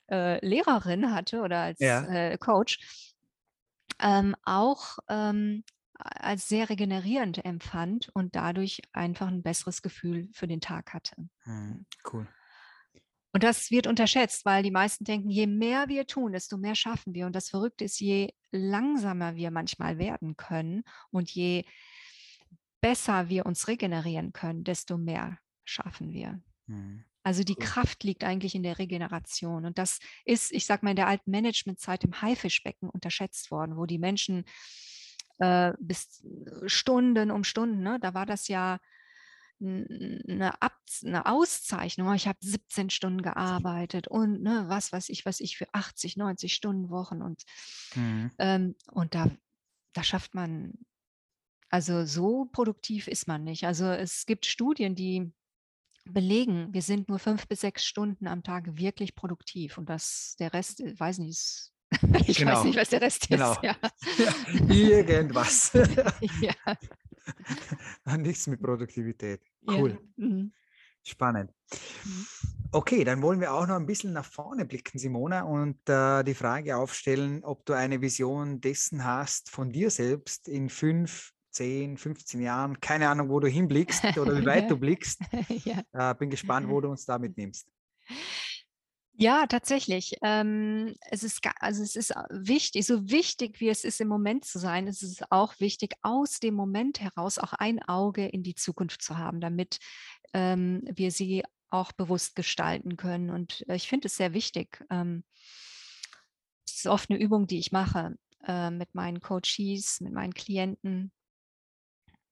äh, 0.09 0.43
Lehrerin 0.43 1.13
hatte 1.13 1.41
oder 1.41 1.59
als 1.59 1.79
ja. 1.79 2.03
äh, 2.05 2.37
Coach, 2.39 2.79
ähm, 4.01 4.35
auch 4.43 4.97
ähm, 5.07 5.63
als 5.99 6.47
sehr 6.47 6.69
regenerierend 6.69 7.43
empfand 7.43 8.09
und 8.13 8.35
dadurch 8.35 8.81
einfach 8.93 9.27
ein 9.27 9.43
besseres 9.43 9.81
Gefühl 9.81 10.29
für 10.31 10.47
den 10.47 10.61
Tag 10.61 10.93
hatte. 10.93 11.15
Hm, 11.43 11.85
cool. 12.11 12.27
Und 13.31 13.43
das 13.43 13.69
wird 13.69 13.85
unterschätzt, 13.85 14.45
weil 14.45 14.63
die 14.63 14.71
meisten 14.71 15.03
denken, 15.03 15.29
je 15.29 15.45
mehr 15.45 15.87
wir 15.87 16.07
tun, 16.07 16.31
desto 16.31 16.57
mehr 16.57 16.73
schaffen 16.73 17.13
wir. 17.13 17.27
Und 17.27 17.35
das 17.35 17.49
Verrückte 17.49 17.83
ist, 17.83 17.99
je 17.99 18.33
langsamer 18.51 19.35
wir 19.35 19.51
manchmal 19.51 19.99
werden 19.99 20.35
können 20.35 20.83
und 21.11 21.29
je 21.29 21.65
besser 22.81 23.29
wir 23.29 23.45
uns 23.45 23.67
regenerieren 23.67 24.33
können, 24.33 24.63
desto 24.63 24.97
mehr 24.97 25.37
schaffen 25.63 26.11
wir. 26.11 26.41
Mhm. 26.65 27.03
Also 27.21 27.43
die 27.43 27.55
Kraft 27.55 28.03
liegt 28.03 28.23
eigentlich 28.23 28.55
in 28.55 28.63
der 28.63 28.79
Regeneration. 28.79 29.65
Und 29.65 29.77
das 29.77 29.99
ist, 30.25 30.51
ich 30.51 30.65
sage 30.65 30.83
mal, 30.83 30.91
in 30.91 30.95
der 30.95 31.07
alten 31.07 31.29
Managementzeit 31.29 32.03
im 32.05 32.21
Haifischbecken 32.21 32.89
unterschätzt 32.89 33.51
worden, 33.51 33.77
wo 33.77 33.85
die 33.85 33.99
Menschen 33.99 34.45
äh, 35.39 35.73
bis 35.79 36.23
Stunden 36.65 37.31
um 37.31 37.43
Stunden, 37.43 37.81
ne, 37.81 37.99
da 37.99 38.13
war 38.13 38.25
das 38.25 38.47
ja 38.47 38.79
eine, 39.61 40.61
Ab 40.61 40.77
eine 41.03 41.25
Auszeichnung. 41.25 42.07
Oh, 42.07 42.13
ich 42.13 42.27
habe 42.27 42.37
17 42.41 42.89
Stunden 42.89 43.21
gearbeitet 43.21 44.07
und 44.07 44.41
ne, 44.41 44.65
was 44.67 44.91
weiß 44.91 45.09
ich, 45.09 45.25
was 45.25 45.39
ich 45.39 45.57
für 45.57 45.67
80, 45.73 46.17
90 46.17 46.53
Stunden 46.53 46.89
Wochen 46.89 47.21
und, 47.21 47.43
mhm. 47.95 48.31
ähm, 48.37 48.75
und 48.91 49.15
da, 49.15 49.29
da 49.93 50.03
schafft 50.03 50.33
man, 50.33 50.73
also 51.69 52.05
so 52.05 52.45
produktiv 52.45 53.07
ist 53.07 53.27
man 53.27 53.43
nicht. 53.43 53.65
Also 53.65 53.85
es 53.85 54.25
gibt 54.25 54.45
Studien, 54.45 54.95
die 54.95 55.31
belegen, 56.05 56.73
wir 56.73 56.81
sind 56.81 57.09
nur 57.09 57.19
fünf 57.19 57.47
bis 57.47 57.61
sechs 57.61 57.85
Stunden 57.85 58.27
am 58.27 58.43
Tag 58.43 58.77
wirklich 58.77 59.15
produktiv 59.15 59.77
und 59.77 59.89
das, 59.89 60.35
der 60.39 60.53
Rest, 60.53 60.79
ich 60.79 60.99
weiß 60.99 61.19
nicht, 61.19 61.31
ist 61.31 61.73
ich 62.27 62.37
genau. 62.37 62.51
weiß 62.53 62.63
nicht, 62.65 62.77
was 62.77 62.89
der 62.89 63.01
Rest 63.01 63.27
genau. 63.27 63.51
ist. 63.53 63.63
Ja. 63.63 63.75
Ja, 64.67 64.97
irgendwas. 64.97 65.71
ja. 66.41 66.53
Nichts 68.17 68.47
mit 68.47 68.61
Produktivität. 68.61 69.41
Cool. 69.67 69.91
Ja. 70.17 70.27
Mhm. 70.27 70.51
Spannend. 71.03 71.51
Mhm. 72.03 72.25
Okay, 72.71 73.03
dann 73.03 73.21
wollen 73.23 73.39
wir 73.39 73.53
auch 73.53 73.65
noch 73.65 73.77
ein 73.77 73.87
bisschen 73.87 74.13
nach 74.13 74.25
vorne 74.25 74.65
blicken, 74.65 74.99
Simona, 74.99 75.41
und 75.41 75.77
äh, 75.89 76.23
die 76.23 76.35
Frage 76.35 76.77
aufstellen, 76.77 77.43
ob 77.43 77.65
du 77.65 77.73
eine 77.73 78.01
Vision 78.01 78.61
dessen 78.61 79.03
hast 79.03 79.49
von 79.49 79.71
dir 79.71 79.89
selbst 79.89 80.47
in 80.47 80.69
fünf, 80.69 81.33
zehn, 81.49 81.97
15 81.97 82.41
Jahren. 82.41 82.79
Keine 82.79 83.09
Ahnung, 83.09 83.29
wo 83.29 83.39
du 83.39 83.47
hinblickst 83.47 84.17
oder 84.17 84.37
wie 84.37 84.45
weit 84.45 84.69
du 84.69 84.77
blickst. 84.77 85.21
ja. 85.65 85.81
äh, 85.93 86.15
bin 86.15 86.29
gespannt, 86.29 86.69
wo 86.69 86.79
du 86.79 86.89
uns 86.89 87.05
da 87.05 87.17
mitnimmst. 87.17 87.67
Ja, 89.21 89.47
tatsächlich. 89.47 90.15
Ähm, 90.21 90.95
es 91.11 91.23
ist, 91.23 91.41
also 91.59 91.83
es 91.83 91.97
ist 91.97 92.13
wichtig, 92.29 92.85
so 92.85 93.09
wichtig 93.09 93.59
wie 93.59 93.67
es 93.67 93.83
ist, 93.83 93.99
im 93.99 94.07
Moment 94.07 94.45
zu 94.45 94.59
sein, 94.59 94.87
ist 94.87 95.03
es 95.03 95.21
auch 95.29 95.59
wichtig, 95.59 95.95
aus 96.03 96.39
dem 96.39 96.53
Moment 96.53 97.01
heraus 97.01 97.37
auch 97.37 97.51
ein 97.51 97.83
Auge 97.83 98.25
in 98.25 98.43
die 98.43 98.55
Zukunft 98.55 99.01
zu 99.01 99.17
haben, 99.17 99.41
damit 99.41 99.79
ähm, 100.33 100.83
wir 100.85 101.11
sie 101.11 101.43
auch 101.69 101.91
bewusst 101.91 102.37
gestalten 102.37 102.95
können. 102.95 103.29
Und 103.29 103.65
äh, 103.67 103.75
ich 103.75 103.89
finde 103.89 104.07
es 104.07 104.15
sehr 104.15 104.33
wichtig. 104.33 104.85
Ähm, 104.89 105.25
es 106.65 106.75
ist 106.77 106.87
oft 106.87 107.09
eine 107.09 107.19
Übung, 107.19 107.45
die 107.45 107.59
ich 107.59 107.73
mache 107.73 108.15
äh, 108.47 108.71
mit 108.71 108.95
meinen 108.95 109.19
Coaches, 109.19 109.99
mit 109.99 110.13
meinen 110.13 110.33
Klienten. 110.33 111.11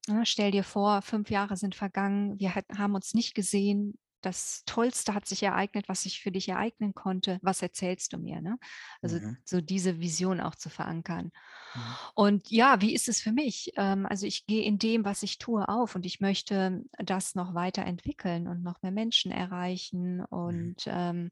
Ja, 0.08 0.24
stell 0.24 0.52
dir 0.52 0.64
vor, 0.64 1.02
fünf 1.02 1.30
Jahre 1.32 1.58
sind 1.58 1.76
vergangen, 1.76 2.40
wir 2.40 2.56
hat, 2.56 2.64
haben 2.78 2.96
uns 2.96 3.14
nicht 3.14 3.36
gesehen, 3.36 4.00
das 4.28 4.64
Tollste 4.66 5.14
hat 5.14 5.26
sich 5.26 5.42
ereignet, 5.42 5.88
was 5.88 6.04
sich 6.04 6.22
für 6.22 6.32
dich 6.32 6.50
ereignen 6.50 6.94
konnte. 6.94 7.40
Was 7.42 7.62
erzählst 7.62 8.12
du 8.12 8.18
mir? 8.18 8.42
Ne? 8.42 8.60
Also 9.02 9.20
mhm. 9.20 9.38
so 9.46 9.62
diese 9.62 10.02
Vision 10.02 10.42
auch 10.42 10.56
zu 10.56 10.70
verankern. 10.70 11.32
Mhm. 11.74 11.82
Und 12.14 12.52
ja, 12.52 12.82
wie 12.82 12.94
ist 12.94 13.08
es 13.08 13.22
für 13.22 13.32
mich? 13.32 13.72
Ähm, 13.78 14.06
also 14.06 14.26
ich 14.26 14.46
gehe 14.46 14.64
in 14.64 14.80
dem, 14.80 15.06
was 15.06 15.24
ich 15.24 15.38
tue, 15.38 15.70
auf 15.70 15.96
und 15.96 16.06
ich 16.06 16.20
möchte 16.20 16.84
das 16.98 17.36
noch 17.36 17.54
weiterentwickeln 17.54 18.50
und 18.50 18.64
noch 18.64 18.82
mehr 18.82 18.92
Menschen 18.92 19.32
erreichen 19.32 20.18
mhm. 20.18 20.26
und 20.26 20.86
mhm. 20.86 20.94
ähm, 20.94 21.32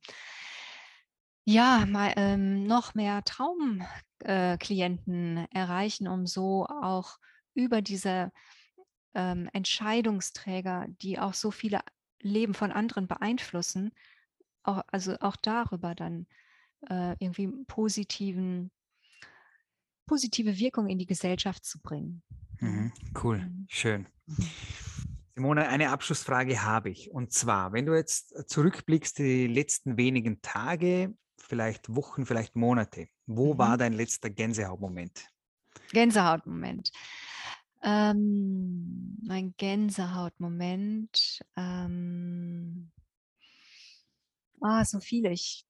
ja, 1.44 1.86
mal, 1.86 2.14
ähm, 2.16 2.66
noch 2.66 2.96
mehr 2.96 3.26
Traumklienten 3.26 5.38
äh, 5.38 5.48
erreichen, 5.52 6.08
um 6.08 6.26
so 6.26 6.66
auch 6.66 7.18
über 7.54 7.82
diese 7.82 8.32
ähm, 9.14 9.50
Entscheidungsträger, 9.52 10.86
die 10.88 11.20
auch 11.20 11.34
so 11.34 11.52
viele 11.52 11.82
Leben 12.26 12.54
von 12.54 12.72
anderen 12.72 13.08
beeinflussen, 13.08 13.92
auch, 14.64 14.82
also 14.88 15.18
auch 15.20 15.36
darüber 15.36 15.96
dann 15.96 16.28
äh, 16.90 17.16
irgendwie 17.20 17.48
positiven, 17.68 18.72
positive 20.06 20.58
Wirkung 20.58 20.88
in 20.88 20.98
die 20.98 21.06
Gesellschaft 21.06 21.64
zu 21.64 21.80
bringen. 21.80 22.24
Mhm, 22.60 22.92
cool, 23.24 23.40
mhm. 23.40 23.66
schön. 23.70 24.08
Mhm. 24.26 24.50
Simone, 25.36 25.68
eine 25.68 25.90
Abschlussfrage 25.90 26.64
habe 26.64 26.90
ich. 26.90 27.12
Und 27.12 27.34
zwar, 27.34 27.74
wenn 27.74 27.86
du 27.86 27.94
jetzt 27.94 28.50
zurückblickst, 28.50 29.20
die 29.20 29.48
letzten 29.48 29.98
wenigen 29.98 30.42
Tage, 30.42 31.14
vielleicht 31.38 31.94
Wochen, 31.94 32.26
vielleicht 32.26 32.56
Monate, 32.56 33.10
wo 33.26 33.54
mhm. 33.54 33.58
war 33.58 33.78
dein 33.78 33.94
letzter 33.94 34.30
Gänsehautmoment? 34.30 35.28
Gänsehautmoment. 35.92 36.92
Ähm, 37.86 39.15
mein 39.21 39.54
Gänsehautmoment. 39.58 41.41
Ähm, 41.56 42.91
ah, 44.60 44.84
so 44.84 45.00
viele. 45.00 45.32
Ich, 45.32 45.65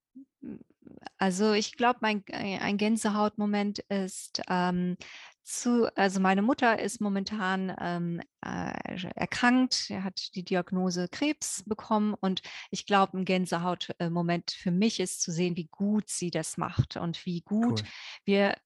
also 1.18 1.52
ich 1.52 1.76
glaube, 1.76 2.00
mein 2.02 2.24
äh, 2.28 2.58
ein 2.60 2.78
Gänsehautmoment 2.78 3.80
ist 3.90 4.42
ähm, 4.50 4.96
zu, 5.44 5.94
also 5.98 6.22
meine 6.22 6.42
Mutter 6.42 6.80
ist 6.80 7.02
momentan 7.02 7.76
ähm, 7.80 8.22
äh, 8.42 9.10
erkrankt, 9.16 9.90
er 9.90 10.06
hat 10.06 10.34
die 10.36 10.44
Diagnose 10.44 11.10
Krebs 11.10 11.64
bekommen 11.68 12.14
und 12.14 12.42
ich 12.72 12.86
glaube, 12.86 13.18
ein 13.18 13.26
Gänsehautmoment 13.26 14.52
für 14.52 14.72
mich 14.72 15.02
ist 15.02 15.22
zu 15.22 15.34
sehen, 15.34 15.58
wie 15.58 15.68
gut 15.68 16.10
sie 16.10 16.32
das 16.32 16.58
macht 16.58 16.96
und 16.96 17.26
wie 17.26 17.42
gut 17.42 17.82
cool. 17.82 17.88
wir 18.24 18.58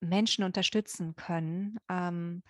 Menschen 0.00 0.42
unterstützen 0.42 1.16
können. 1.16 1.76
Ähm, 1.90 2.42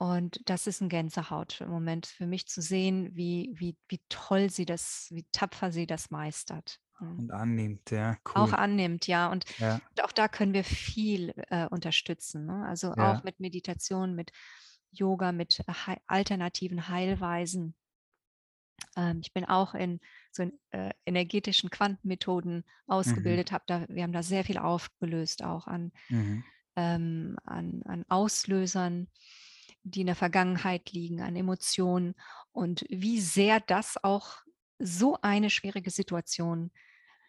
und 0.00 0.40
das 0.46 0.66
ist 0.66 0.80
ein 0.80 0.88
Gänsehaut 0.88 1.60
im 1.60 1.68
Moment 1.68 2.06
für 2.06 2.26
mich 2.26 2.48
zu 2.48 2.62
sehen, 2.62 3.14
wie, 3.14 3.52
wie, 3.52 3.76
wie 3.86 4.00
toll 4.08 4.48
sie 4.48 4.64
das, 4.64 5.08
wie 5.10 5.26
tapfer 5.30 5.72
sie 5.72 5.86
das 5.86 6.10
meistert. 6.10 6.80
Und 6.98 7.30
annimmt, 7.30 7.90
ja. 7.90 8.16
Cool. 8.26 8.32
Auch 8.36 8.52
annimmt, 8.54 9.06
ja. 9.06 9.30
Und, 9.30 9.44
ja. 9.58 9.74
und 9.74 10.02
auch 10.02 10.12
da 10.12 10.28
können 10.28 10.54
wir 10.54 10.64
viel 10.64 11.34
äh, 11.48 11.66
unterstützen. 11.66 12.46
Ne? 12.46 12.64
Also 12.66 12.94
ja. 12.96 13.12
auch 13.12 13.24
mit 13.24 13.40
Meditation, 13.40 14.14
mit 14.14 14.32
Yoga, 14.90 15.32
mit 15.32 15.62
he 15.66 15.96
alternativen 16.06 16.88
Heilweisen. 16.88 17.74
Ähm, 18.96 19.20
ich 19.22 19.34
bin 19.34 19.44
auch 19.44 19.74
in 19.74 20.00
so 20.32 20.44
in, 20.44 20.58
äh, 20.70 20.94
energetischen 21.04 21.68
Quantenmethoden 21.68 22.56
mhm. 22.56 22.64
ausgebildet, 22.86 23.50
mhm. 23.50 23.54
hab 23.54 23.66
da, 23.66 23.86
wir 23.90 24.02
haben 24.02 24.14
da 24.14 24.22
sehr 24.22 24.44
viel 24.44 24.56
aufgelöst, 24.56 25.44
auch 25.44 25.66
an, 25.66 25.92
mhm. 26.08 26.42
ähm, 26.76 27.36
an, 27.44 27.82
an 27.84 28.06
Auslösern 28.08 29.08
die 29.82 30.00
in 30.00 30.06
der 30.06 30.16
Vergangenheit 30.16 30.92
liegen, 30.92 31.20
an 31.20 31.36
Emotionen 31.36 32.14
und 32.52 32.84
wie 32.88 33.20
sehr 33.20 33.60
das 33.60 34.02
auch 34.02 34.38
so 34.78 35.18
eine 35.22 35.50
schwierige 35.50 35.90
Situation 35.90 36.70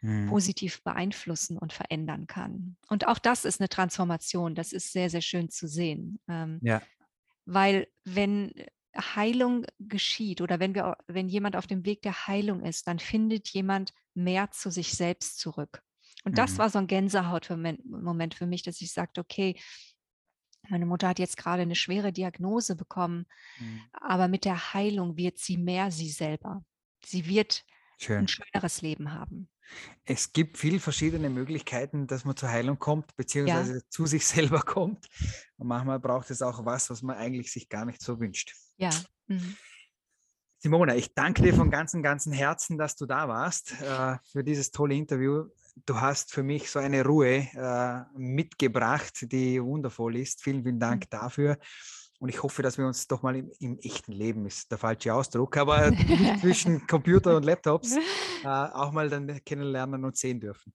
mhm. 0.02 0.28
positiv 0.30 0.84
beeinflussen 0.84 1.58
und 1.58 1.74
verändern 1.74 2.28
kann. 2.28 2.78
Und 2.88 3.08
auch 3.08 3.20
das 3.20 3.46
ist 3.46 3.60
eine 3.60 3.70
Transformation, 3.70 4.56
das 4.56 4.74
ist 4.74 4.92
sehr, 4.92 5.10
sehr 5.10 5.22
schön 5.22 5.50
zu 5.50 5.68
sehen. 5.68 6.20
Ähm, 6.28 6.60
ja. 6.62 6.82
Weil 7.46 7.88
wenn 8.04 8.54
Heilung 8.96 9.66
geschieht 9.80 10.42
oder 10.42 10.60
wenn, 10.60 10.76
wir, 10.76 10.98
wenn 11.08 11.30
jemand 11.30 11.56
auf 11.56 11.68
dem 11.68 11.86
Weg 11.86 12.02
der 12.02 12.28
Heilung 12.28 12.64
ist, 12.64 12.88
dann 12.88 13.00
findet 13.00 13.50
jemand 13.50 13.94
mehr 14.14 14.52
zu 14.52 14.70
sich 14.70 14.92
selbst 14.92 15.40
zurück. 15.40 15.82
Und 16.24 16.38
das 16.38 16.54
mhm. 16.54 16.58
war 16.60 16.70
so 16.70 16.80
ein 16.80 16.88
Gänsehautmoment 16.88 18.36
für 18.36 18.46
mich, 18.46 18.64
dass 18.64 18.82
ich 18.82 18.92
sagte, 18.92 19.22
okay, 19.22 19.60
meine 20.72 20.86
Mutter 20.86 21.10
hat 21.10 21.20
jetzt 21.20 21.38
gerade 21.38 21.62
eine 21.64 21.76
schwere 21.76 22.12
Diagnose 22.14 22.76
bekommen, 22.76 23.26
mhm. 23.60 23.82
aber 23.92 24.28
mit 24.28 24.46
der 24.46 24.74
Heilung 24.74 25.18
wird 25.18 25.38
sie 25.38 25.58
mehr 25.58 25.92
sie 25.92 26.10
selber. 26.10 26.64
Sie 27.04 27.28
wird 27.28 27.66
Schön. 27.98 28.20
ein 28.20 28.28
schöneres 28.28 28.82
Leben 28.82 29.14
haben. 29.14 29.50
Es 30.06 30.34
gibt 30.34 30.58
viele 30.58 30.80
verschiedene 30.80 31.30
Möglichkeiten, 31.30 32.08
dass 32.08 32.26
man 32.26 32.36
zur 32.36 32.50
Heilung 32.50 32.80
kommt, 32.80 33.16
beziehungsweise 33.16 33.76
ja. 33.76 33.82
zu 33.90 34.06
sich 34.06 34.26
selber 34.28 34.62
kommt. 34.62 35.08
Und 35.58 35.68
manchmal 35.68 36.00
braucht 36.00 36.32
es 36.32 36.42
auch 36.42 36.66
was, 36.66 36.90
was 36.90 37.02
man 37.02 37.18
eigentlich 37.18 37.52
sich 37.52 37.70
gar 37.70 37.86
nicht 37.86 38.02
so 38.02 38.20
wünscht. 38.20 38.54
Ja. 38.78 38.92
Mhm. 39.28 39.56
Simona, 40.60 40.96
ich 40.96 41.14
danke 41.16 41.42
dir 41.42 41.54
von 41.54 41.72
ganzem, 41.72 42.04
ganzem 42.04 42.34
Herzen, 42.34 42.78
dass 42.78 42.96
du 42.96 43.06
da 43.06 43.28
warst 43.28 43.82
äh, 43.82 44.18
für 44.32 44.44
dieses 44.44 44.72
tolle 44.72 44.94
Interview 44.94 45.48
du 45.86 46.00
hast 46.00 46.32
für 46.32 46.44
mich 46.44 46.70
so 46.70 46.80
eine 46.80 47.06
Ruhe 47.06 47.48
äh, 47.54 48.02
mitgebracht, 48.18 49.32
die 49.32 49.62
wundervoll 49.62 50.18
ist. 50.18 50.42
Vielen, 50.42 50.64
vielen 50.64 50.80
Dank 50.80 51.06
mhm. 51.06 51.10
dafür. 51.10 51.58
Und 52.22 52.30
ich 52.30 52.44
hoffe, 52.44 52.62
dass 52.62 52.78
wir 52.78 52.86
uns 52.86 53.08
doch 53.08 53.24
mal 53.24 53.36
im, 53.36 53.52
im 53.60 53.80
echten 53.80 54.12
Leben, 54.12 54.46
ist 54.46 54.70
der 54.70 54.78
falsche 54.78 55.12
Ausdruck, 55.12 55.58
aber 55.58 55.92
zwischen 56.40 56.86
Computer 56.86 57.36
und 57.36 57.44
Laptops, 57.44 57.96
äh, 58.44 58.48
auch 58.48 58.92
mal 58.92 59.10
dann 59.10 59.44
kennenlernen 59.44 60.06
und 60.06 60.16
sehen 60.16 60.40
dürfen. 60.40 60.72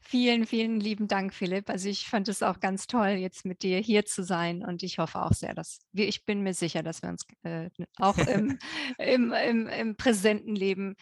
Vielen, 0.00 0.46
vielen 0.46 0.78
lieben 0.78 1.08
Dank, 1.08 1.34
Philipp. 1.34 1.68
Also 1.68 1.88
ich 1.88 2.06
fand 2.06 2.28
es 2.28 2.44
auch 2.44 2.60
ganz 2.60 2.86
toll, 2.86 3.08
jetzt 3.08 3.44
mit 3.44 3.64
dir 3.64 3.78
hier 3.78 4.04
zu 4.04 4.22
sein 4.22 4.64
und 4.64 4.84
ich 4.84 4.98
hoffe 4.98 5.20
auch 5.20 5.32
sehr, 5.32 5.54
dass 5.54 5.80
wir, 5.90 6.06
ich 6.06 6.24
bin 6.24 6.42
mir 6.42 6.54
sicher, 6.54 6.84
dass 6.84 7.02
wir 7.02 7.08
uns 7.08 7.26
äh, 7.42 7.68
auch 7.96 8.18
im, 8.18 8.56
im, 8.98 9.32
im, 9.32 9.66
im, 9.66 9.96
präsenten 9.96 10.54
Leben 10.54 10.94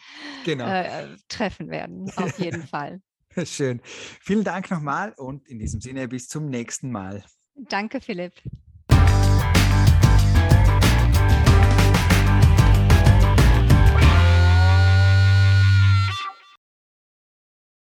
genau. 0.45 0.65
äh, 0.65 1.15
treffen 1.27 1.69
werden. 1.69 2.11
Auf 2.15 2.39
jeden 2.39 2.65
Fall. 2.65 3.01
Schön. 3.45 3.81
Vielen 4.21 4.43
Dank 4.43 4.71
nochmal 4.71 5.13
und 5.17 5.47
in 5.47 5.59
diesem 5.59 5.81
Sinne 5.81 6.07
bis 6.07 6.27
zum 6.27 6.49
nächsten 6.49 6.91
Mal. 6.91 7.23
Danke, 7.55 8.01
Philipp. 8.01 8.33